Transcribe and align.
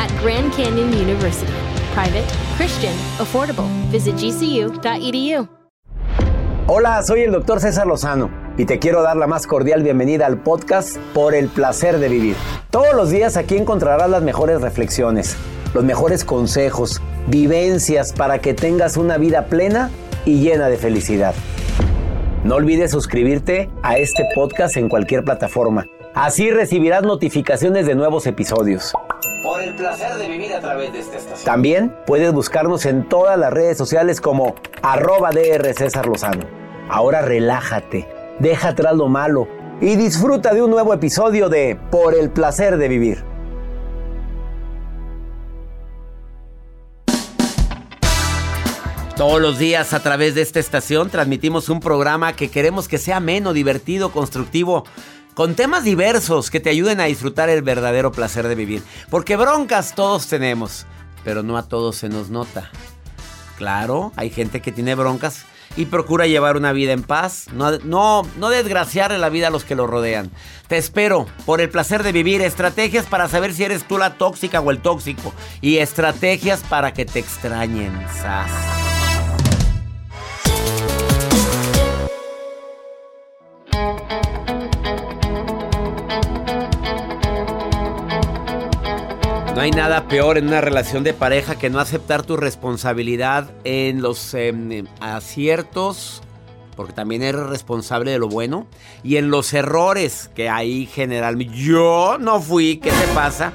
at 0.00 0.10
Grand 0.22 0.50
Canyon 0.56 0.88
University. 0.94 1.52
Private, 1.94 2.24
Christian, 2.56 2.94
affordable. 3.18 3.66
Visit 3.92 4.16
gcu.edu. 4.16 5.46
Hola, 6.66 7.02
soy 7.02 7.22
el 7.22 7.32
doctor 7.32 7.60
César 7.60 7.86
Lozano 7.86 8.30
y 8.56 8.64
te 8.64 8.78
quiero 8.78 9.02
dar 9.02 9.16
la 9.16 9.26
más 9.26 9.46
cordial 9.46 9.82
bienvenida 9.82 10.26
al 10.26 10.38
podcast 10.38 10.96
Por 11.12 11.34
el 11.34 11.48
placer 11.48 11.98
de 11.98 12.08
vivir. 12.08 12.36
Todos 12.70 12.94
los 12.94 13.10
días 13.10 13.36
aquí 13.36 13.56
encontrarás 13.56 14.08
las 14.08 14.22
mejores 14.22 14.62
reflexiones, 14.62 15.36
los 15.74 15.84
mejores 15.84 16.24
consejos, 16.24 17.02
vivencias 17.26 18.12
para 18.12 18.38
que 18.38 18.54
tengas 18.54 18.96
una 18.96 19.18
vida 19.18 19.46
plena 19.46 19.90
y 20.24 20.40
llena 20.40 20.68
de 20.68 20.78
felicidad. 20.78 21.34
No 22.44 22.54
olvides 22.54 22.92
suscribirte 22.92 23.68
a 23.82 23.98
este 23.98 24.24
podcast 24.34 24.76
en 24.78 24.88
cualquier 24.88 25.24
plataforma. 25.24 25.86
Así 26.14 26.50
recibirás 26.50 27.02
notificaciones 27.02 27.86
de 27.86 27.94
nuevos 27.94 28.26
episodios. 28.26 28.94
Por 29.60 29.68
el 29.68 29.74
placer 29.74 30.14
de 30.14 30.26
vivir 30.26 30.54
a 30.54 30.60
través 30.60 30.90
de 30.90 31.00
esta 31.00 31.18
estación. 31.18 31.44
También 31.44 31.94
puedes 32.06 32.32
buscarnos 32.32 32.86
en 32.86 33.06
todas 33.06 33.38
las 33.38 33.52
redes 33.52 33.76
sociales 33.76 34.18
como 34.18 34.54
arroba 34.80 35.32
DR 35.32 35.74
César 35.74 36.06
Lozano. 36.06 36.46
Ahora 36.88 37.20
relájate, 37.20 38.08
deja 38.38 38.68
atrás 38.68 38.96
lo 38.96 39.08
malo 39.08 39.48
y 39.82 39.96
disfruta 39.96 40.54
de 40.54 40.62
un 40.62 40.70
nuevo 40.70 40.94
episodio 40.94 41.50
de 41.50 41.78
Por 41.90 42.14
el 42.14 42.30
placer 42.30 42.78
de 42.78 42.88
vivir. 42.88 43.22
Todos 49.14 49.42
los 49.42 49.58
días 49.58 49.92
a 49.92 50.02
través 50.02 50.34
de 50.34 50.40
esta 50.40 50.58
estación 50.58 51.10
transmitimos 51.10 51.68
un 51.68 51.80
programa 51.80 52.32
que 52.32 52.50
queremos 52.50 52.88
que 52.88 52.96
sea 52.96 53.18
ameno, 53.18 53.52
divertido, 53.52 54.10
constructivo, 54.10 54.84
con 55.40 55.54
temas 55.54 55.84
diversos 55.84 56.50
que 56.50 56.60
te 56.60 56.68
ayuden 56.68 57.00
a 57.00 57.04
disfrutar 57.04 57.48
el 57.48 57.62
verdadero 57.62 58.12
placer 58.12 58.46
de 58.46 58.54
vivir. 58.54 58.82
Porque 59.08 59.36
broncas 59.36 59.94
todos 59.94 60.26
tenemos, 60.26 60.84
pero 61.24 61.42
no 61.42 61.56
a 61.56 61.66
todos 61.66 61.96
se 61.96 62.10
nos 62.10 62.28
nota. 62.28 62.70
Claro, 63.56 64.12
hay 64.16 64.28
gente 64.28 64.60
que 64.60 64.70
tiene 64.70 64.94
broncas 64.94 65.46
y 65.76 65.86
procura 65.86 66.26
llevar 66.26 66.58
una 66.58 66.72
vida 66.72 66.92
en 66.92 67.02
paz, 67.02 67.46
no, 67.54 67.78
no, 67.84 68.50
desgraciarle 68.50 69.16
la 69.16 69.30
vida 69.30 69.46
a 69.46 69.50
los 69.50 69.64
que 69.64 69.76
lo 69.76 69.86
rodean. 69.86 70.30
Te 70.68 70.76
espero 70.76 71.24
por 71.46 71.62
el 71.62 71.70
placer 71.70 72.02
de 72.02 72.12
vivir, 72.12 72.42
estrategias 72.42 73.06
para 73.06 73.26
saber 73.26 73.54
si 73.54 73.64
eres 73.64 73.84
tú 73.84 73.96
la 73.96 74.18
tóxica 74.18 74.60
o 74.60 74.70
el 74.70 74.82
tóxico 74.82 75.32
y 75.62 75.78
estrategias 75.78 76.60
para 76.68 76.92
que 76.92 77.06
te 77.06 77.18
extrañen. 77.18 77.98
¡Sas! 78.20 78.89
No 89.60 89.64
hay 89.64 89.72
nada 89.72 90.08
peor 90.08 90.38
en 90.38 90.48
una 90.48 90.62
relación 90.62 91.04
de 91.04 91.12
pareja 91.12 91.58
que 91.58 91.68
no 91.68 91.80
aceptar 91.80 92.22
tu 92.22 92.38
responsabilidad 92.38 93.50
en 93.64 94.00
los 94.00 94.32
em, 94.32 94.86
aciertos, 95.00 96.22
porque 96.76 96.94
también 96.94 97.22
eres 97.22 97.42
responsable 97.42 98.10
de 98.10 98.18
lo 98.18 98.26
bueno, 98.26 98.66
y 99.02 99.16
en 99.16 99.28
los 99.28 99.52
errores 99.52 100.30
que 100.34 100.48
hay 100.48 100.86
generalmente. 100.86 101.52
Yo 101.54 102.16
no 102.18 102.40
fui, 102.40 102.78
¿qué 102.78 102.90
te 102.90 103.06
pasa? 103.14 103.52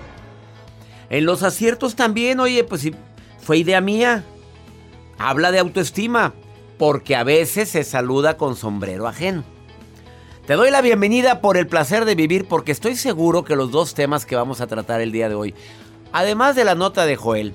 En 1.10 1.26
los 1.26 1.42
aciertos 1.42 1.96
también, 1.96 2.40
oye, 2.40 2.64
pues 2.64 2.82
sí, 2.82 2.94
fue 3.40 3.58
idea 3.58 3.82
mía. 3.82 4.24
Habla 5.18 5.52
de 5.52 5.58
autoestima, 5.58 6.36
porque 6.78 7.16
a 7.16 7.24
veces 7.24 7.70
se 7.70 7.84
saluda 7.84 8.38
con 8.38 8.56
sombrero 8.56 9.08
ajeno. 9.08 9.44
Te 10.46 10.54
doy 10.54 10.70
la 10.70 10.84
bienvenida 10.84 11.42
por 11.42 11.58
el 11.58 11.66
placer 11.66 12.06
de 12.06 12.14
vivir 12.14 12.48
porque 12.48 12.72
estoy 12.72 12.96
seguro 12.96 13.44
que 13.44 13.56
los 13.56 13.72
dos 13.72 13.96
temas 13.96 14.28
que 14.28 14.36
vamos 14.36 14.62
a 14.62 14.68
tratar 14.68 15.02
el 15.02 15.12
día 15.12 15.28
de 15.28 15.34
hoy, 15.34 15.56
además 16.16 16.56
de 16.56 16.64
la 16.64 16.76
nota 16.76 17.06
de 17.06 17.18
Joel, 17.18 17.54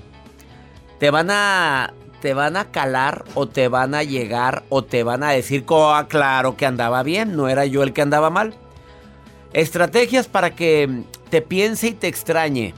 te 0.98 1.10
van 1.10 1.31
a 1.31 1.94
te 2.21 2.34
van 2.34 2.59
a 2.59 2.66
calar 2.66 3.25
o 3.34 3.48
te 3.48 3.69
van 3.69 3.94
a 3.94 4.03
llegar 4.03 4.65
o 4.69 4.84
te 4.84 5.03
van 5.03 5.22
a 5.22 5.31
decir, 5.31 5.65
oh, 5.66 5.98
claro 6.09 6.59
que 6.59 6.66
andaba 6.66 7.03
bien, 7.03 7.34
no 7.34 7.48
era 7.48 7.65
yo 7.65 7.82
el 7.82 7.94
que 7.94 8.03
andaba 8.03 8.28
mal. 8.28 8.53
Estrategias 9.54 10.28
para 10.28 10.54
que 10.54 11.04
te 11.31 11.41
piense 11.41 11.88
y 11.88 11.93
te 11.93 12.09
extrañe. 12.09 12.75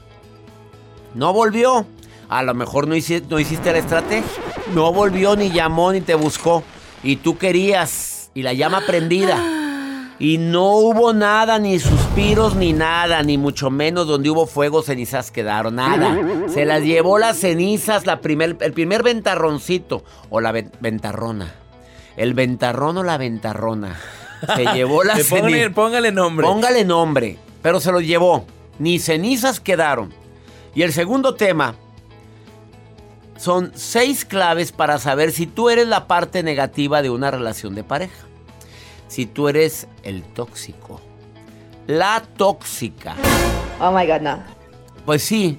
No 1.15 1.32
volvió. 1.32 1.84
A 2.28 2.44
lo 2.44 2.54
mejor 2.54 2.87
no 2.87 2.94
hiciste, 2.94 3.26
no 3.28 3.41
hiciste 3.41 3.72
la 3.72 3.78
estrategia. 3.78 4.31
No 4.72 4.93
volvió, 4.93 5.34
ni 5.34 5.50
llamó, 5.50 5.93
ni 5.93 6.00
te 6.00 6.14
buscó. 6.14 6.62
Y 7.03 7.16
tú 7.16 7.37
querías. 7.37 8.31
Y 8.34 8.43
la 8.43 8.53
llama 8.53 8.82
prendida. 8.87 9.43
Y 10.22 10.38
no 10.38 10.76
hubo 10.76 11.12
nada, 11.12 11.58
ni 11.58 11.80
suspiros, 11.80 12.54
ni 12.54 12.72
nada, 12.72 13.24
ni 13.24 13.38
mucho 13.38 13.70
menos 13.70 14.06
donde 14.06 14.30
hubo 14.30 14.46
fuego, 14.46 14.80
cenizas 14.80 15.32
quedaron, 15.32 15.74
nada. 15.74 16.16
Se 16.46 16.64
las 16.64 16.84
llevó 16.84 17.18
las 17.18 17.38
cenizas, 17.38 18.06
la 18.06 18.20
primer, 18.20 18.56
el 18.60 18.72
primer 18.72 19.02
ventarroncito, 19.02 20.04
o 20.30 20.40
la 20.40 20.52
ventarrona. 20.52 21.52
El 22.16 22.34
ventarrón 22.34 22.98
o 22.98 23.02
la 23.02 23.18
ventarrona. 23.18 23.98
Se 24.54 24.64
llevó 24.74 25.02
las 25.02 25.26
cenizas. 25.26 25.72
Póngale 25.72 26.12
nombre. 26.12 26.46
Póngale 26.46 26.84
nombre, 26.84 27.38
pero 27.60 27.80
se 27.80 27.90
lo 27.90 28.00
llevó. 28.00 28.46
Ni 28.78 29.00
cenizas 29.00 29.58
quedaron. 29.58 30.14
Y 30.72 30.82
el 30.82 30.92
segundo 30.92 31.34
tema 31.34 31.74
son 33.36 33.72
seis 33.74 34.24
claves 34.24 34.70
para 34.70 35.00
saber 35.00 35.32
si 35.32 35.48
tú 35.48 35.68
eres 35.68 35.88
la 35.88 36.06
parte 36.06 36.44
negativa 36.44 37.02
de 37.02 37.10
una 37.10 37.32
relación 37.32 37.74
de 37.74 37.82
pareja 37.82 38.28
si 39.12 39.26
tú 39.26 39.48
eres 39.48 39.88
el 40.04 40.22
tóxico. 40.22 40.98
La 41.86 42.22
tóxica. 42.38 43.14
Oh 43.78 43.92
my 43.92 44.06
God, 44.06 44.22
no. 44.22 44.42
Pues 45.04 45.22
sí, 45.22 45.58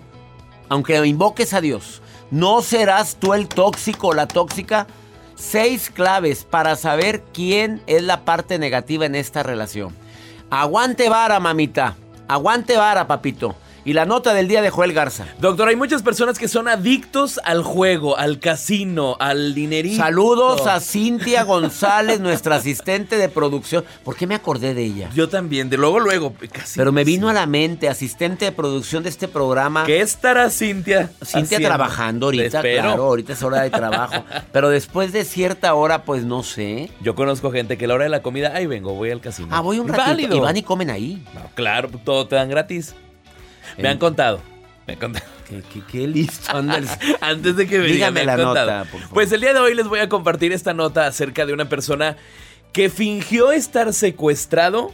aunque 0.70 1.06
invoques 1.06 1.54
a 1.54 1.62
Dios, 1.62 2.02
no 2.32 2.64
serás 2.64 3.18
tú 3.18 3.36
el 3.36 3.48
tóxico 3.48 4.08
o 4.08 4.14
la 4.16 4.28
tóxica. 4.28 4.88
Seis 5.36 5.92
claves 5.92 6.46
para 6.46 6.76
saber 6.76 7.22
quién 7.32 7.84
es 7.86 8.02
la 8.02 8.26
parte 8.26 8.58
negativa 8.58 9.06
en 9.06 9.14
esta 9.14 9.44
relación. 9.44 9.96
Aguante 10.50 11.08
vara, 11.08 11.40
mamita. 11.40 11.96
Aguante 12.28 12.76
vara, 12.76 13.06
papito. 13.06 13.54
Y 13.86 13.94
la 13.94 14.06
nota 14.06 14.34
del 14.34 14.48
día 14.48 14.62
de 14.62 14.70
Joel 14.70 14.94
Garza. 14.94 15.26
Doctor, 15.40 15.68
hay 15.68 15.76
muchas 15.76 16.04
personas 16.04 16.40
que 16.40 16.48
son 16.48 16.70
adictos 16.70 17.40
al 17.44 17.64
juego, 17.64 18.18
al 18.18 18.40
casino, 18.40 19.18
al 19.20 19.54
dinerito. 19.54 19.98
Saludos 19.98 20.68
a 20.68 20.80
Cintia 20.80 21.44
González, 21.44 22.22
nuestra 22.22 22.56
asistente 22.56 23.18
de 23.18 23.28
producción. 23.28 23.84
¿Por 24.06 24.16
qué 24.16 24.26
me 24.26 24.36
acordé 24.36 24.74
de 24.74 24.84
ella? 24.84 25.10
Yo 25.14 25.28
también, 25.28 25.70
de 25.70 25.76
luego, 25.76 26.00
luego. 26.00 26.34
Pero 26.78 26.94
me 26.94 27.04
vino 27.04 27.28
a 27.28 27.34
la 27.34 27.46
mente, 27.46 27.90
asistente 27.90 28.46
de 28.46 28.52
producción 28.54 29.04
de 29.04 29.10
este 29.10 29.28
programa. 29.28 29.86
¿Qué 29.86 30.00
estará 30.00 30.50
Cintia? 30.50 31.12
Cintia 31.22 31.60
trabajando 31.60 32.28
ahorita, 32.28 32.62
claro, 32.62 33.04
ahorita 33.04 33.34
es 33.34 33.44
hora 33.44 33.64
de 33.64 33.70
trabajo. 33.70 34.24
Pero 34.54 34.70
después 34.70 35.12
de 35.12 35.26
cierta 35.26 35.74
hora, 35.74 36.04
pues 36.04 36.24
no 36.24 36.44
sé. 36.44 36.90
Yo 37.02 37.16
conozco 37.16 37.52
gente 37.52 37.78
que 37.78 37.84
a 37.84 37.88
la 37.90 37.96
hora 37.96 38.04
de 38.06 38.10
la 38.12 38.22
comida, 38.22 38.54
ahí 38.56 38.66
vengo, 38.66 38.94
voy 38.94 39.12
al 39.12 39.20
casino. 39.20 39.50
Ah, 39.52 39.60
voy 39.60 39.80
un 39.80 39.90
ratito. 39.90 40.36
Y 40.36 40.40
van 40.40 40.56
y 40.56 40.64
comen 40.64 40.90
ahí. 40.90 41.22
claro, 41.54 41.90
todo 42.06 42.28
te 42.28 42.36
dan 42.36 42.50
gratis. 42.50 42.96
Me 43.78 43.90
han 43.90 43.98
contado. 43.98 44.42
Me 44.88 44.94
han 44.94 45.00
contado. 45.00 45.26
Qué, 45.92 46.08
listo. 46.08 46.52
Antes 47.22 47.56
de 47.56 47.68
que 47.68 47.80
me 47.80 47.88
Dígame 47.88 48.26
la 48.26 48.38
nota, 48.38 48.86
Pues 49.12 49.32
el 49.32 49.42
día 49.42 49.54
de 49.54 49.60
hoy 49.60 49.76
les 49.76 49.88
voy 49.88 50.00
a 50.00 50.10
compartir 50.10 50.52
esta 50.52 50.74
nota 50.74 51.06
acerca 51.08 51.46
de 51.46 51.54
una 51.54 51.70
persona 51.70 52.18
que 52.72 52.90
fingió 52.90 53.52
estar 53.52 53.94
secuestrado 53.94 54.92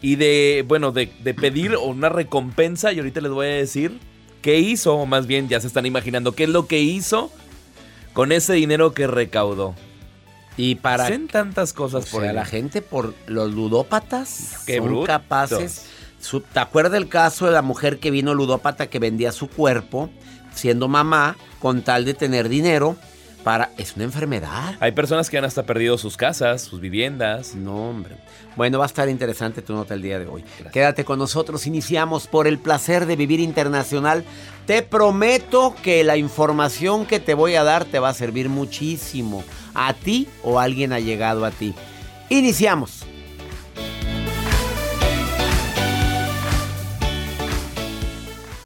y 0.00 0.16
de, 0.16 0.64
bueno, 0.68 0.92
de, 0.92 1.12
de 1.22 1.34
pedir 1.34 1.76
una 1.76 2.08
recompensa. 2.08 2.92
Y 2.92 2.98
ahorita 2.98 3.20
les 3.20 3.32
voy 3.32 3.46
a 3.46 3.50
decir 3.50 3.98
qué 4.40 4.58
hizo, 4.60 4.94
o 4.94 5.06
más 5.06 5.26
bien 5.26 5.48
ya 5.48 5.60
se 5.60 5.66
están 5.66 5.84
imaginando 5.86 6.32
qué 6.32 6.44
es 6.44 6.50
lo 6.50 6.66
que 6.66 6.80
hizo 6.80 7.32
con 8.12 8.30
ese 8.30 8.52
dinero 8.54 8.94
que 8.94 9.06
recaudó. 9.08 9.74
Y 10.56 10.76
para 10.76 11.04
Hacen 11.04 11.28
tantas 11.28 11.72
cosas 11.72 12.06
o 12.06 12.10
por 12.10 12.20
sea, 12.22 12.30
ahí. 12.30 12.36
la 12.36 12.44
gente 12.46 12.80
por 12.80 13.14
los 13.26 13.52
ludópatas 13.52 14.62
Qué 14.64 14.76
son 14.78 14.86
brutos. 14.86 15.06
capaces. 15.06 15.86
Su- 16.20 16.40
¿Te 16.40 16.60
acuerdas 16.60 16.92
del 16.92 17.08
caso 17.08 17.46
de 17.46 17.52
la 17.52 17.62
mujer 17.62 17.98
que 17.98 18.10
vino 18.10 18.34
ludópata 18.34 18.88
que 18.88 18.98
vendía 18.98 19.32
su 19.32 19.48
cuerpo 19.48 20.10
siendo 20.54 20.88
mamá 20.88 21.36
con 21.60 21.82
tal 21.82 22.04
de 22.04 22.14
tener 22.14 22.48
dinero 22.48 22.96
para 23.44 23.70
es 23.78 23.94
una 23.94 24.04
enfermedad? 24.04 24.74
Hay 24.80 24.92
personas 24.92 25.30
que 25.30 25.38
han 25.38 25.44
hasta 25.44 25.64
perdido 25.64 25.98
sus 25.98 26.16
casas, 26.16 26.62
sus 26.62 26.80
viviendas. 26.80 27.54
No, 27.54 27.90
hombre. 27.90 28.16
Bueno, 28.56 28.78
va 28.78 28.84
a 28.84 28.88
estar 28.88 29.08
interesante 29.08 29.60
tu 29.62 29.74
nota 29.74 29.94
el 29.94 30.02
día 30.02 30.18
de 30.18 30.26
hoy. 30.26 30.42
Gracias. 30.42 30.72
Quédate 30.72 31.04
con 31.04 31.18
nosotros. 31.18 31.66
Iniciamos 31.66 32.26
por 32.26 32.46
el 32.46 32.58
placer 32.58 33.04
de 33.06 33.14
vivir 33.14 33.38
internacional. 33.38 34.24
Te 34.66 34.82
prometo 34.82 35.76
que 35.82 36.02
la 36.02 36.16
información 36.16 37.06
que 37.06 37.20
te 37.20 37.34
voy 37.34 37.54
a 37.54 37.62
dar 37.62 37.84
te 37.84 37.98
va 38.00 38.08
a 38.08 38.14
servir 38.14 38.48
muchísimo. 38.48 39.44
A 39.74 39.92
ti 39.92 40.26
o 40.42 40.58
alguien 40.58 40.92
ha 40.94 40.98
llegado 41.00 41.44
a 41.44 41.50
ti. 41.50 41.74
Iniciamos. 42.30 43.04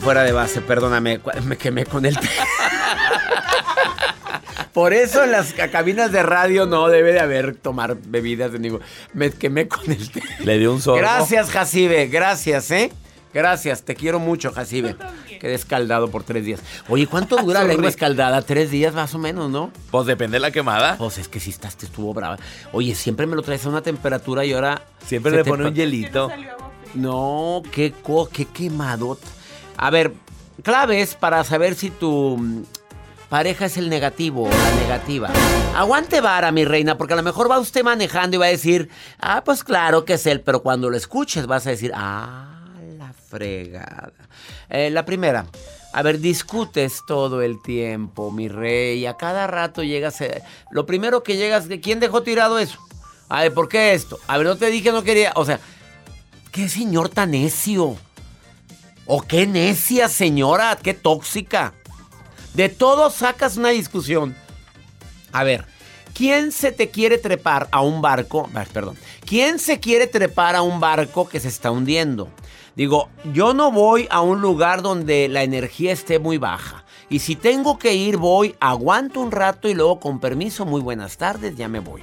Fuera 0.00 0.22
de 0.22 0.32
base, 0.32 0.60
perdóname, 0.60 1.20
me 1.44 1.56
quemé 1.56 1.84
con 1.86 2.04
el... 2.06 2.16
Por 4.72 4.92
eso 4.92 5.22
en 5.22 5.30
las 5.30 5.52
ca- 5.52 5.70
cabinas 5.70 6.10
de 6.10 6.22
radio 6.22 6.66
no 6.66 6.88
debe 6.88 7.12
de 7.12 7.20
haber 7.20 7.54
tomar 7.54 7.96
bebidas 8.06 8.50
de 8.52 8.58
ningún... 8.58 8.80
Me 9.12 9.30
quemé 9.30 9.68
con 9.68 9.88
el 9.90 10.10
té. 10.10 10.20
Le 10.40 10.58
dio 10.58 10.72
un 10.72 10.80
sorbo. 10.80 10.98
Gracias, 10.98 11.50
Jacibe, 11.50 12.08
gracias, 12.08 12.70
¿eh? 12.72 12.92
Gracias, 13.32 13.82
te 13.82 13.94
quiero 13.94 14.18
mucho, 14.18 14.52
Jacibe. 14.52 14.96
Quedé 15.40 15.54
escaldado 15.54 16.10
por 16.10 16.24
tres 16.24 16.44
días. 16.44 16.60
Oye, 16.88 17.06
¿cuánto 17.06 17.36
dura 17.36 17.62
la 17.62 17.68
lengua 17.68 17.88
escaldada? 17.88 18.42
Tres 18.42 18.70
días 18.70 18.94
más 18.94 19.14
o 19.14 19.18
menos, 19.18 19.50
¿no? 19.50 19.70
Pues 19.90 20.06
depende 20.06 20.36
de 20.36 20.40
la 20.40 20.50
quemada. 20.50 20.96
Pues 20.98 21.18
es 21.18 21.28
que 21.28 21.38
si 21.38 21.50
estás, 21.50 21.76
te 21.76 21.86
estuvo 21.86 22.12
brava. 22.14 22.38
Oye, 22.72 22.94
siempre 22.94 23.26
me 23.26 23.36
lo 23.36 23.42
traes 23.42 23.64
a 23.66 23.68
una 23.68 23.82
temperatura 23.82 24.44
y 24.44 24.52
ahora... 24.52 24.82
Siempre 25.06 25.32
le 25.32 25.44
pone 25.44 25.66
un 25.66 25.74
hielito. 25.74 26.30
No, 26.94 27.62
qué, 27.72 27.92
co 27.92 28.28
qué 28.32 28.46
quemadota. 28.46 29.26
A 29.76 29.90
ver, 29.90 30.12
claves 30.62 31.14
para 31.14 31.44
saber 31.44 31.74
si 31.74 31.90
tu 31.90 32.36
mm, 32.38 32.62
pareja 33.28 33.66
es 33.66 33.76
el 33.76 33.88
negativo 33.88 34.44
o 34.44 34.48
la 34.48 34.70
negativa. 34.80 35.30
Aguante 35.76 36.20
vara, 36.20 36.52
mi 36.52 36.64
reina, 36.64 36.96
porque 36.96 37.14
a 37.14 37.16
lo 37.16 37.22
mejor 37.22 37.50
va 37.50 37.58
usted 37.58 37.82
manejando 37.82 38.36
y 38.36 38.38
va 38.38 38.46
a 38.46 38.50
decir, 38.50 38.88
ah, 39.20 39.42
pues 39.44 39.64
claro 39.64 40.04
que 40.04 40.14
es 40.14 40.26
él, 40.26 40.40
pero 40.40 40.62
cuando 40.62 40.90
lo 40.90 40.96
escuches 40.96 41.46
vas 41.46 41.66
a 41.66 41.70
decir, 41.70 41.92
ah, 41.94 42.64
la 42.98 43.12
fregada. 43.12 44.12
Eh, 44.68 44.90
la 44.90 45.04
primera. 45.04 45.46
A 45.92 46.02
ver, 46.02 46.18
discutes 46.18 47.02
todo 47.06 47.42
el 47.42 47.62
tiempo, 47.62 48.32
mi 48.32 48.48
rey. 48.48 49.06
A 49.06 49.16
cada 49.16 49.46
rato 49.46 49.82
llegas. 49.84 50.20
eh, 50.22 50.42
lo 50.70 50.86
primero 50.86 51.22
que 51.22 51.36
llegas, 51.36 51.68
¿de 51.68 51.80
quién 51.80 52.00
dejó 52.00 52.22
tirado 52.22 52.58
eso? 52.58 52.78
A 53.28 53.42
ver, 53.42 53.54
¿por 53.54 53.68
qué 53.68 53.94
esto? 53.94 54.18
A 54.26 54.36
ver, 54.36 54.46
no 54.46 54.56
te 54.56 54.66
dije, 54.70 54.90
no 54.90 55.02
quería. 55.04 55.32
O 55.36 55.44
sea, 55.44 55.60
¿Qué 56.54 56.68
señor 56.68 57.08
tan 57.08 57.32
necio? 57.32 57.96
¿O 59.06 59.20
qué 59.20 59.46
necia 59.46 60.08
señora? 60.08 60.78
¿Qué 60.82 60.94
tóxica? 60.94 61.74
De 62.54 62.68
todo 62.68 63.10
sacas 63.10 63.56
una 63.56 63.68
discusión. 63.68 64.34
A 65.32 65.44
ver, 65.44 65.66
¿quién 66.14 66.52
se 66.52 66.72
te 66.72 66.88
quiere 66.88 67.18
trepar 67.18 67.68
a 67.70 67.82
un 67.82 68.00
barco? 68.00 68.48
Perdón. 68.72 68.96
¿Quién 69.26 69.58
se 69.58 69.78
quiere 69.78 70.06
trepar 70.06 70.56
a 70.56 70.62
un 70.62 70.80
barco 70.80 71.28
que 71.28 71.40
se 71.40 71.48
está 71.48 71.70
hundiendo? 71.70 72.30
Digo, 72.76 73.08
yo 73.32 73.52
no 73.52 73.70
voy 73.70 74.08
a 74.10 74.20
un 74.22 74.40
lugar 74.40 74.80
donde 74.80 75.28
la 75.28 75.42
energía 75.42 75.92
esté 75.92 76.18
muy 76.18 76.38
baja. 76.38 76.84
Y 77.10 77.18
si 77.18 77.36
tengo 77.36 77.78
que 77.78 77.94
ir, 77.94 78.16
voy, 78.16 78.56
aguanto 78.58 79.20
un 79.20 79.30
rato 79.30 79.68
y 79.68 79.74
luego 79.74 80.00
con 80.00 80.18
permiso, 80.18 80.64
muy 80.64 80.80
buenas 80.80 81.18
tardes, 81.18 81.56
ya 81.56 81.68
me 81.68 81.80
voy. 81.80 82.02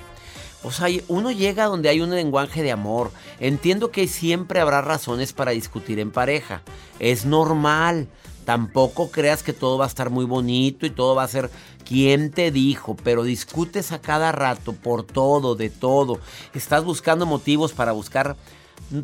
O 0.64 0.72
sea, 0.72 0.88
uno 1.08 1.32
llega 1.32 1.66
donde 1.66 1.90
hay 1.90 2.02
un 2.02 2.12
lenguaje 2.12 2.62
de 2.62 2.72
amor. 2.72 3.12
Entiendo 3.40 3.92
que 3.92 4.08
siempre 4.08 4.60
habrá 4.60 4.82
razones 4.82 5.34
para 5.34 5.52
discutir 5.52 6.00
en 6.00 6.12
pareja. 6.12 6.62
Es 7.00 7.26
normal. 7.26 8.08
Tampoco 8.46 9.12
creas 9.12 9.44
que 9.44 9.54
todo 9.54 9.78
va 9.78 9.86
a 9.86 9.88
estar 9.88 10.10
muy 10.10 10.26
bonito 10.26 10.86
y 10.86 10.90
todo 10.90 11.16
va 11.16 11.24
a 11.24 11.28
ser 11.28 11.50
quién 11.86 12.32
te 12.32 12.52
dijo, 12.52 12.96
pero 13.04 13.24
discutes 13.24 13.92
a 13.92 14.02
cada 14.02 14.32
rato 14.32 14.74
por 14.74 15.04
todo, 15.04 15.56
de 15.56 15.70
todo. 15.70 16.20
Estás 16.54 16.84
buscando 16.84 17.26
motivos 17.26 17.74
para 17.74 17.92
buscar, 17.92 18.36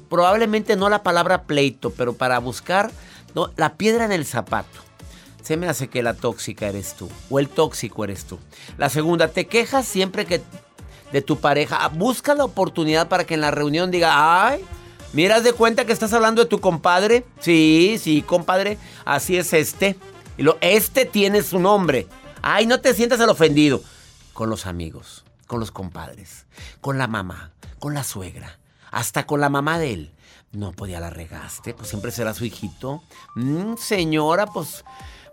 probablemente 0.10 0.76
no 0.76 0.90
la 0.90 1.04
palabra 1.04 1.44
pleito, 1.44 1.92
pero 1.92 2.14
para 2.14 2.40
buscar 2.40 2.92
no, 3.36 3.52
la 3.58 3.76
piedra 3.76 4.06
en 4.06 4.12
el 4.12 4.26
zapato. 4.26 4.80
Se 5.44 5.56
me 5.56 5.68
hace 5.68 5.88
que 5.88 6.04
la 6.04 6.14
tóxica 6.14 6.68
eres 6.68 6.96
tú 6.96 7.08
o 7.30 7.40
el 7.40 7.48
tóxico 7.48 8.04
eres 8.04 8.26
tú. 8.26 8.40
La 8.78 8.90
segunda, 8.90 9.30
te 9.30 9.48
quejas 9.48 9.88
siempre 9.88 10.26
que 10.26 10.42
de 11.12 11.22
tu 11.22 11.40
pareja. 11.40 11.78
Ah, 11.82 11.90
Busca 11.90 12.34
la 12.36 12.46
oportunidad 12.46 13.08
para 13.08 13.26
que 13.26 13.34
en 13.36 13.42
la 13.42 13.52
reunión 13.52 13.92
diga, 13.92 14.48
ay, 14.48 14.64
miras 15.14 15.44
de 15.44 15.54
cuenta 15.54 15.86
que 15.86 15.94
estás 15.94 16.14
hablando 16.14 16.44
de 16.44 16.50
tu 16.50 16.60
compadre. 16.60 17.26
Sí, 17.40 17.98
sí, 18.02 18.22
compadre, 18.22 18.78
así 19.06 19.38
es 19.38 19.54
este. 19.54 19.98
Y 20.38 20.44
lo, 20.44 20.58
este 20.62 21.06
tiene 21.06 21.42
su 21.44 21.60
nombre. 21.60 22.08
Ay, 22.42 22.66
no 22.66 22.80
te 22.80 22.94
sientas 22.94 23.20
el 23.20 23.30
ofendido. 23.30 23.82
Con 24.34 24.50
los 24.50 24.68
amigos, 24.68 25.26
con 25.48 25.60
los 25.60 25.72
compadres, 25.72 26.46
con 26.80 26.98
la 26.98 27.08
mamá, 27.08 27.52
con 27.80 27.94
la 27.96 28.04
suegra, 28.04 28.60
hasta 28.92 29.26
con 29.26 29.42
la 29.42 29.50
mamá 29.50 29.80
de 29.80 29.94
él. 29.94 30.12
No, 30.52 30.72
pues 30.72 30.92
ya 30.92 31.00
la 31.00 31.10
regaste, 31.10 31.74
pues 31.74 31.90
siempre 31.90 32.12
será 32.12 32.34
su 32.34 32.46
hijito. 32.46 33.04
Mm, 33.36 33.76
señora, 33.78 34.46
pues, 34.46 34.86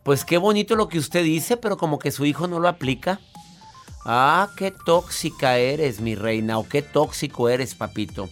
pues 0.03 0.25
qué 0.25 0.39
bonito 0.39 0.75
lo 0.75 0.89
que 0.89 0.99
usted 0.99 1.23
dice, 1.23 1.57
pero 1.57 1.77
como 1.77 1.99
que 1.99 2.11
su 2.11 2.25
hijo 2.25 2.49
no 2.49 2.61
lo 2.61 2.69
aplica. 2.69 3.21
Ah, 4.05 4.51
qué 4.57 4.71
tóxica 4.71 5.57
eres, 5.57 6.01
mi 6.01 6.15
reina, 6.15 6.59
o 6.59 6.69
qué 6.69 6.83
tóxico 6.83 7.49
eres, 7.49 7.75
papito. 7.75 8.29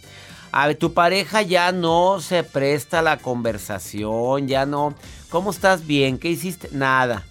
A 0.50 0.66
ver, 0.66 0.76
tu 0.76 0.92
pareja 0.92 1.40
ya 1.40 1.72
no 1.72 2.20
se 2.20 2.44
presta 2.44 2.98
a 2.98 3.02
la 3.02 3.16
conversación, 3.16 4.48
ya 4.48 4.66
no. 4.66 4.94
¿Cómo 5.30 5.50
estás 5.50 5.86
bien? 5.86 6.18
¿Qué 6.18 6.28
hiciste? 6.28 6.68
Nada. 6.72 7.24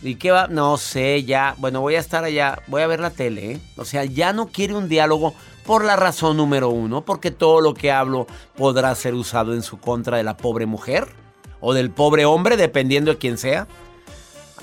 ¿Y 0.00 0.14
qué 0.14 0.30
va? 0.30 0.48
No 0.48 0.78
sé, 0.78 1.22
ya. 1.24 1.54
Bueno, 1.58 1.82
voy 1.82 1.96
a 1.96 2.00
estar 2.00 2.24
allá, 2.24 2.62
voy 2.66 2.80
a 2.80 2.86
ver 2.86 3.00
la 3.00 3.10
tele, 3.10 3.52
¿eh? 3.52 3.60
O 3.76 3.84
sea, 3.84 4.06
ya 4.06 4.32
no 4.32 4.46
quiere 4.46 4.74
un 4.74 4.88
diálogo 4.88 5.34
por 5.66 5.84
la 5.84 5.96
razón 5.96 6.38
número 6.38 6.70
uno, 6.70 7.04
porque 7.04 7.30
todo 7.30 7.60
lo 7.60 7.74
que 7.74 7.92
hablo 7.92 8.26
podrá 8.56 8.94
ser 8.94 9.12
usado 9.12 9.52
en 9.52 9.62
su 9.62 9.78
contra 9.78 10.16
de 10.16 10.24
la 10.24 10.38
pobre 10.38 10.64
mujer 10.64 11.08
o 11.60 11.74
del 11.74 11.90
pobre 11.90 12.24
hombre, 12.24 12.56
dependiendo 12.56 13.10
de 13.12 13.18
quién 13.18 13.36
sea. 13.36 13.68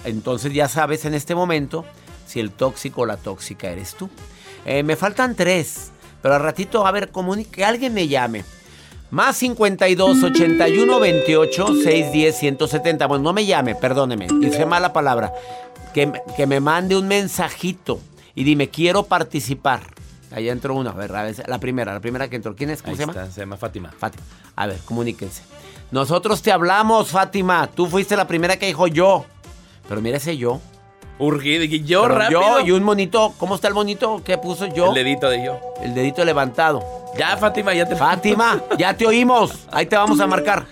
Entonces 0.03 0.51
ya 0.51 0.67
sabes 0.67 1.05
en 1.05 1.13
este 1.13 1.35
momento 1.35 1.85
si 2.29 2.39
el 2.39 2.51
tóxico 2.51 3.01
o 3.01 3.05
la 3.07 3.17
tóxica 3.17 3.69
eres 3.69 3.95
tú. 3.95 4.07
Eh, 4.65 4.83
me 4.83 4.95
faltan 4.95 5.35
tres, 5.35 5.91
pero 6.21 6.35
al 6.35 6.41
ratito, 6.41 6.85
a 6.85 6.91
ver, 6.91 7.09
que 7.51 7.65
alguien 7.65 7.93
me 7.93 8.07
llame. 8.07 8.45
Más 9.09 9.37
52 9.37 10.23
81 10.23 10.99
28 10.99 11.67
610 11.83 12.35
170. 12.37 13.07
Bueno, 13.07 13.23
no 13.23 13.33
me 13.33 13.47
llame, 13.47 13.73
perdóneme. 13.73 14.27
Hice 14.41 14.67
mala 14.67 14.93
palabra. 14.93 15.33
Que, 15.95 16.11
que 16.37 16.45
me 16.45 16.59
mande 16.59 16.95
un 16.95 17.07
mensajito 17.07 17.99
y 18.35 18.43
dime, 18.43 18.69
quiero 18.69 19.03
participar. 19.03 19.81
Ahí 20.31 20.47
entró 20.49 20.75
una, 20.75 20.91
a 20.91 20.93
ver, 20.93 21.15
a 21.15 21.23
ver, 21.23 21.49
la 21.49 21.59
primera, 21.59 21.91
la 21.93 21.99
primera 21.99 22.29
que 22.29 22.35
entró. 22.35 22.55
¿Quién 22.55 22.69
es? 22.69 22.83
¿Cómo 22.83 22.91
Ahí 22.91 22.97
se 22.97 23.07
llama? 23.07 23.31
se 23.31 23.39
llama 23.41 23.57
Fátima. 23.57 23.91
Fátima. 23.97 24.23
A 24.55 24.67
ver, 24.67 24.77
comuníquense. 24.85 25.41
Nosotros 25.89 26.43
te 26.43 26.51
hablamos, 26.51 27.09
Fátima. 27.09 27.65
Tú 27.65 27.87
fuiste 27.87 28.15
la 28.15 28.27
primera 28.27 28.57
que 28.57 28.67
dijo 28.67 28.85
yo. 28.85 29.25
Pero 29.87 30.01
mira 30.01 30.17
ese 30.17 30.37
yo. 30.37 30.61
Urgido, 31.19 31.65
y 31.65 31.83
yo 31.83 32.03
Pero 32.03 32.15
rápido. 32.15 32.59
Yo 32.61 32.65
y 32.65 32.71
un 32.71 32.83
monito. 32.83 33.33
¿Cómo 33.37 33.55
está 33.55 33.67
el 33.67 33.73
monito? 33.73 34.21
¿Qué 34.23 34.37
puso 34.37 34.65
yo? 34.67 34.87
El 34.87 34.93
dedito 34.95 35.29
de 35.29 35.43
yo. 35.43 35.59
El 35.83 35.93
dedito 35.93 36.23
levantado. 36.23 36.81
Ya, 37.17 37.35
Fátima, 37.37 37.73
ya 37.73 37.85
te 37.85 37.95
Fátima, 37.95 38.61
ya 38.77 38.95
te 38.95 39.05
oímos. 39.05 39.67
Ahí 39.71 39.85
te 39.85 39.97
vamos 39.97 40.19
a 40.19 40.27
marcar. 40.27 40.65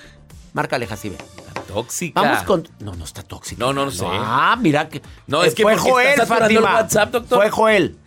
Márcale, 0.54 0.88
Jacibe. 0.88 1.18
Tóxica. 1.68 2.22
Vamos 2.22 2.44
con. 2.44 2.68
No, 2.80 2.96
no 2.96 3.04
está 3.04 3.24
tóxico. 3.24 3.60
No, 3.60 3.74
no, 3.74 3.86
no 3.86 3.92
sé. 3.92 4.06
Ah, 4.08 4.56
mira 4.60 4.88
que. 4.88 5.02
No, 5.28 5.44
es 5.44 5.54
que 5.54 5.64
fue 5.64 5.76
Joel, 5.76 6.22
Fátima. 6.22 6.76
WhatsApp, 6.76 7.12
doctor. 7.12 7.40
Fue 7.42 7.50
Joel. 7.50 7.98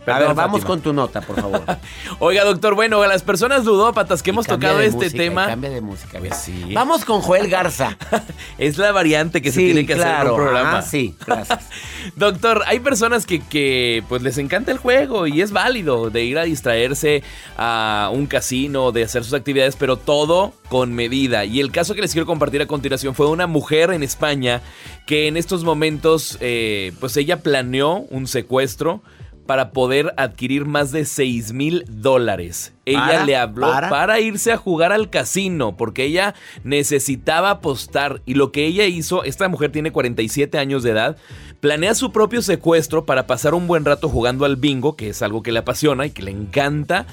A 0.00 0.04
Perdón, 0.04 0.28
ver, 0.28 0.36
vamos 0.36 0.60
Fátima. 0.60 0.66
con 0.66 0.80
tu 0.80 0.92
nota, 0.92 1.20
por 1.20 1.36
favor. 1.36 1.62
Oiga, 2.20 2.44
doctor, 2.44 2.74
bueno, 2.74 3.02
a 3.02 3.06
las 3.06 3.22
personas 3.22 3.64
ludópatas 3.64 4.22
que 4.22 4.30
hemos 4.30 4.46
Y 4.46 4.48
tocado 4.48 4.80
este 4.80 5.04
música, 5.04 5.18
tema, 5.18 5.46
Cambia 5.46 5.70
de 5.70 5.80
música. 5.80 6.18
Pues 6.18 6.36
sí. 6.36 6.68
Vamos 6.72 7.04
con 7.04 7.20
Joel 7.20 7.48
Garza. 7.48 7.98
es 8.58 8.78
la 8.78 8.92
variante 8.92 9.42
que 9.42 9.52
se 9.52 9.60
tiene 9.60 9.84
que 9.84 9.94
hacer 9.94 10.08
en 10.08 10.28
un 10.30 10.36
programa. 10.36 10.78
Ah, 10.78 10.82
sí, 10.82 11.14
gracias. 11.26 11.68
Doctor, 12.16 12.62
hay 12.66 12.80
personas 12.80 13.26
que, 13.26 13.40
que, 13.40 14.02
pues 14.08 14.22
les 14.22 14.38
encanta 14.38 14.72
el 14.72 14.78
juego 14.78 15.26
y 15.26 15.42
es 15.42 15.52
válido 15.52 16.10
de 16.10 16.24
ir 16.24 16.38
a 16.38 16.44
distraerse 16.44 17.22
a 17.58 18.10
un 18.12 18.26
casino, 18.26 18.92
de 18.92 19.04
hacer 19.04 19.22
sus 19.22 19.34
actividades, 19.34 19.76
pero 19.76 19.96
todo 19.96 20.54
con 20.68 20.94
medida. 20.94 21.44
Y 21.44 21.60
el 21.60 21.72
caso 21.72 21.94
que 21.94 22.00
les 22.00 22.12
quiero 22.12 22.26
compartir 22.26 22.62
a 22.62 22.66
continuación 22.66 23.14
fue 23.14 23.28
una 23.28 23.46
mujer 23.46 23.90
en 23.90 24.02
España 24.02 24.62
que 25.06 25.26
en 25.28 25.36
estos 25.36 25.64
momentos, 25.64 26.38
eh, 26.40 26.92
pues 27.00 27.16
ella 27.16 27.40
planeó 27.42 28.06
un 28.10 28.26
secuestro 28.26 29.02
para 29.50 29.72
poder 29.72 30.14
adquirir 30.16 30.64
más 30.64 30.92
de 30.92 31.04
6 31.04 31.54
mil 31.54 31.84
dólares. 31.88 32.72
Ella 32.84 33.00
¿Para? 33.00 33.24
le 33.24 33.34
habló 33.34 33.66
¿Para? 33.66 33.90
para 33.90 34.20
irse 34.20 34.52
a 34.52 34.56
jugar 34.56 34.92
al 34.92 35.10
casino 35.10 35.76
porque 35.76 36.04
ella 36.04 36.36
necesitaba 36.62 37.50
apostar 37.50 38.22
y 38.26 38.34
lo 38.34 38.52
que 38.52 38.64
ella 38.64 38.84
hizo, 38.84 39.24
esta 39.24 39.48
mujer 39.48 39.72
tiene 39.72 39.90
47 39.90 40.56
años 40.56 40.84
de 40.84 40.92
edad, 40.92 41.16
planea 41.58 41.96
su 41.96 42.12
propio 42.12 42.42
secuestro 42.42 43.04
para 43.06 43.26
pasar 43.26 43.54
un 43.54 43.66
buen 43.66 43.84
rato 43.84 44.08
jugando 44.08 44.44
al 44.44 44.54
bingo, 44.54 44.94
que 44.94 45.08
es 45.08 45.20
algo 45.20 45.42
que 45.42 45.50
le 45.50 45.58
apasiona 45.58 46.06
y 46.06 46.10
que 46.10 46.22
le 46.22 46.30
encanta. 46.30 47.06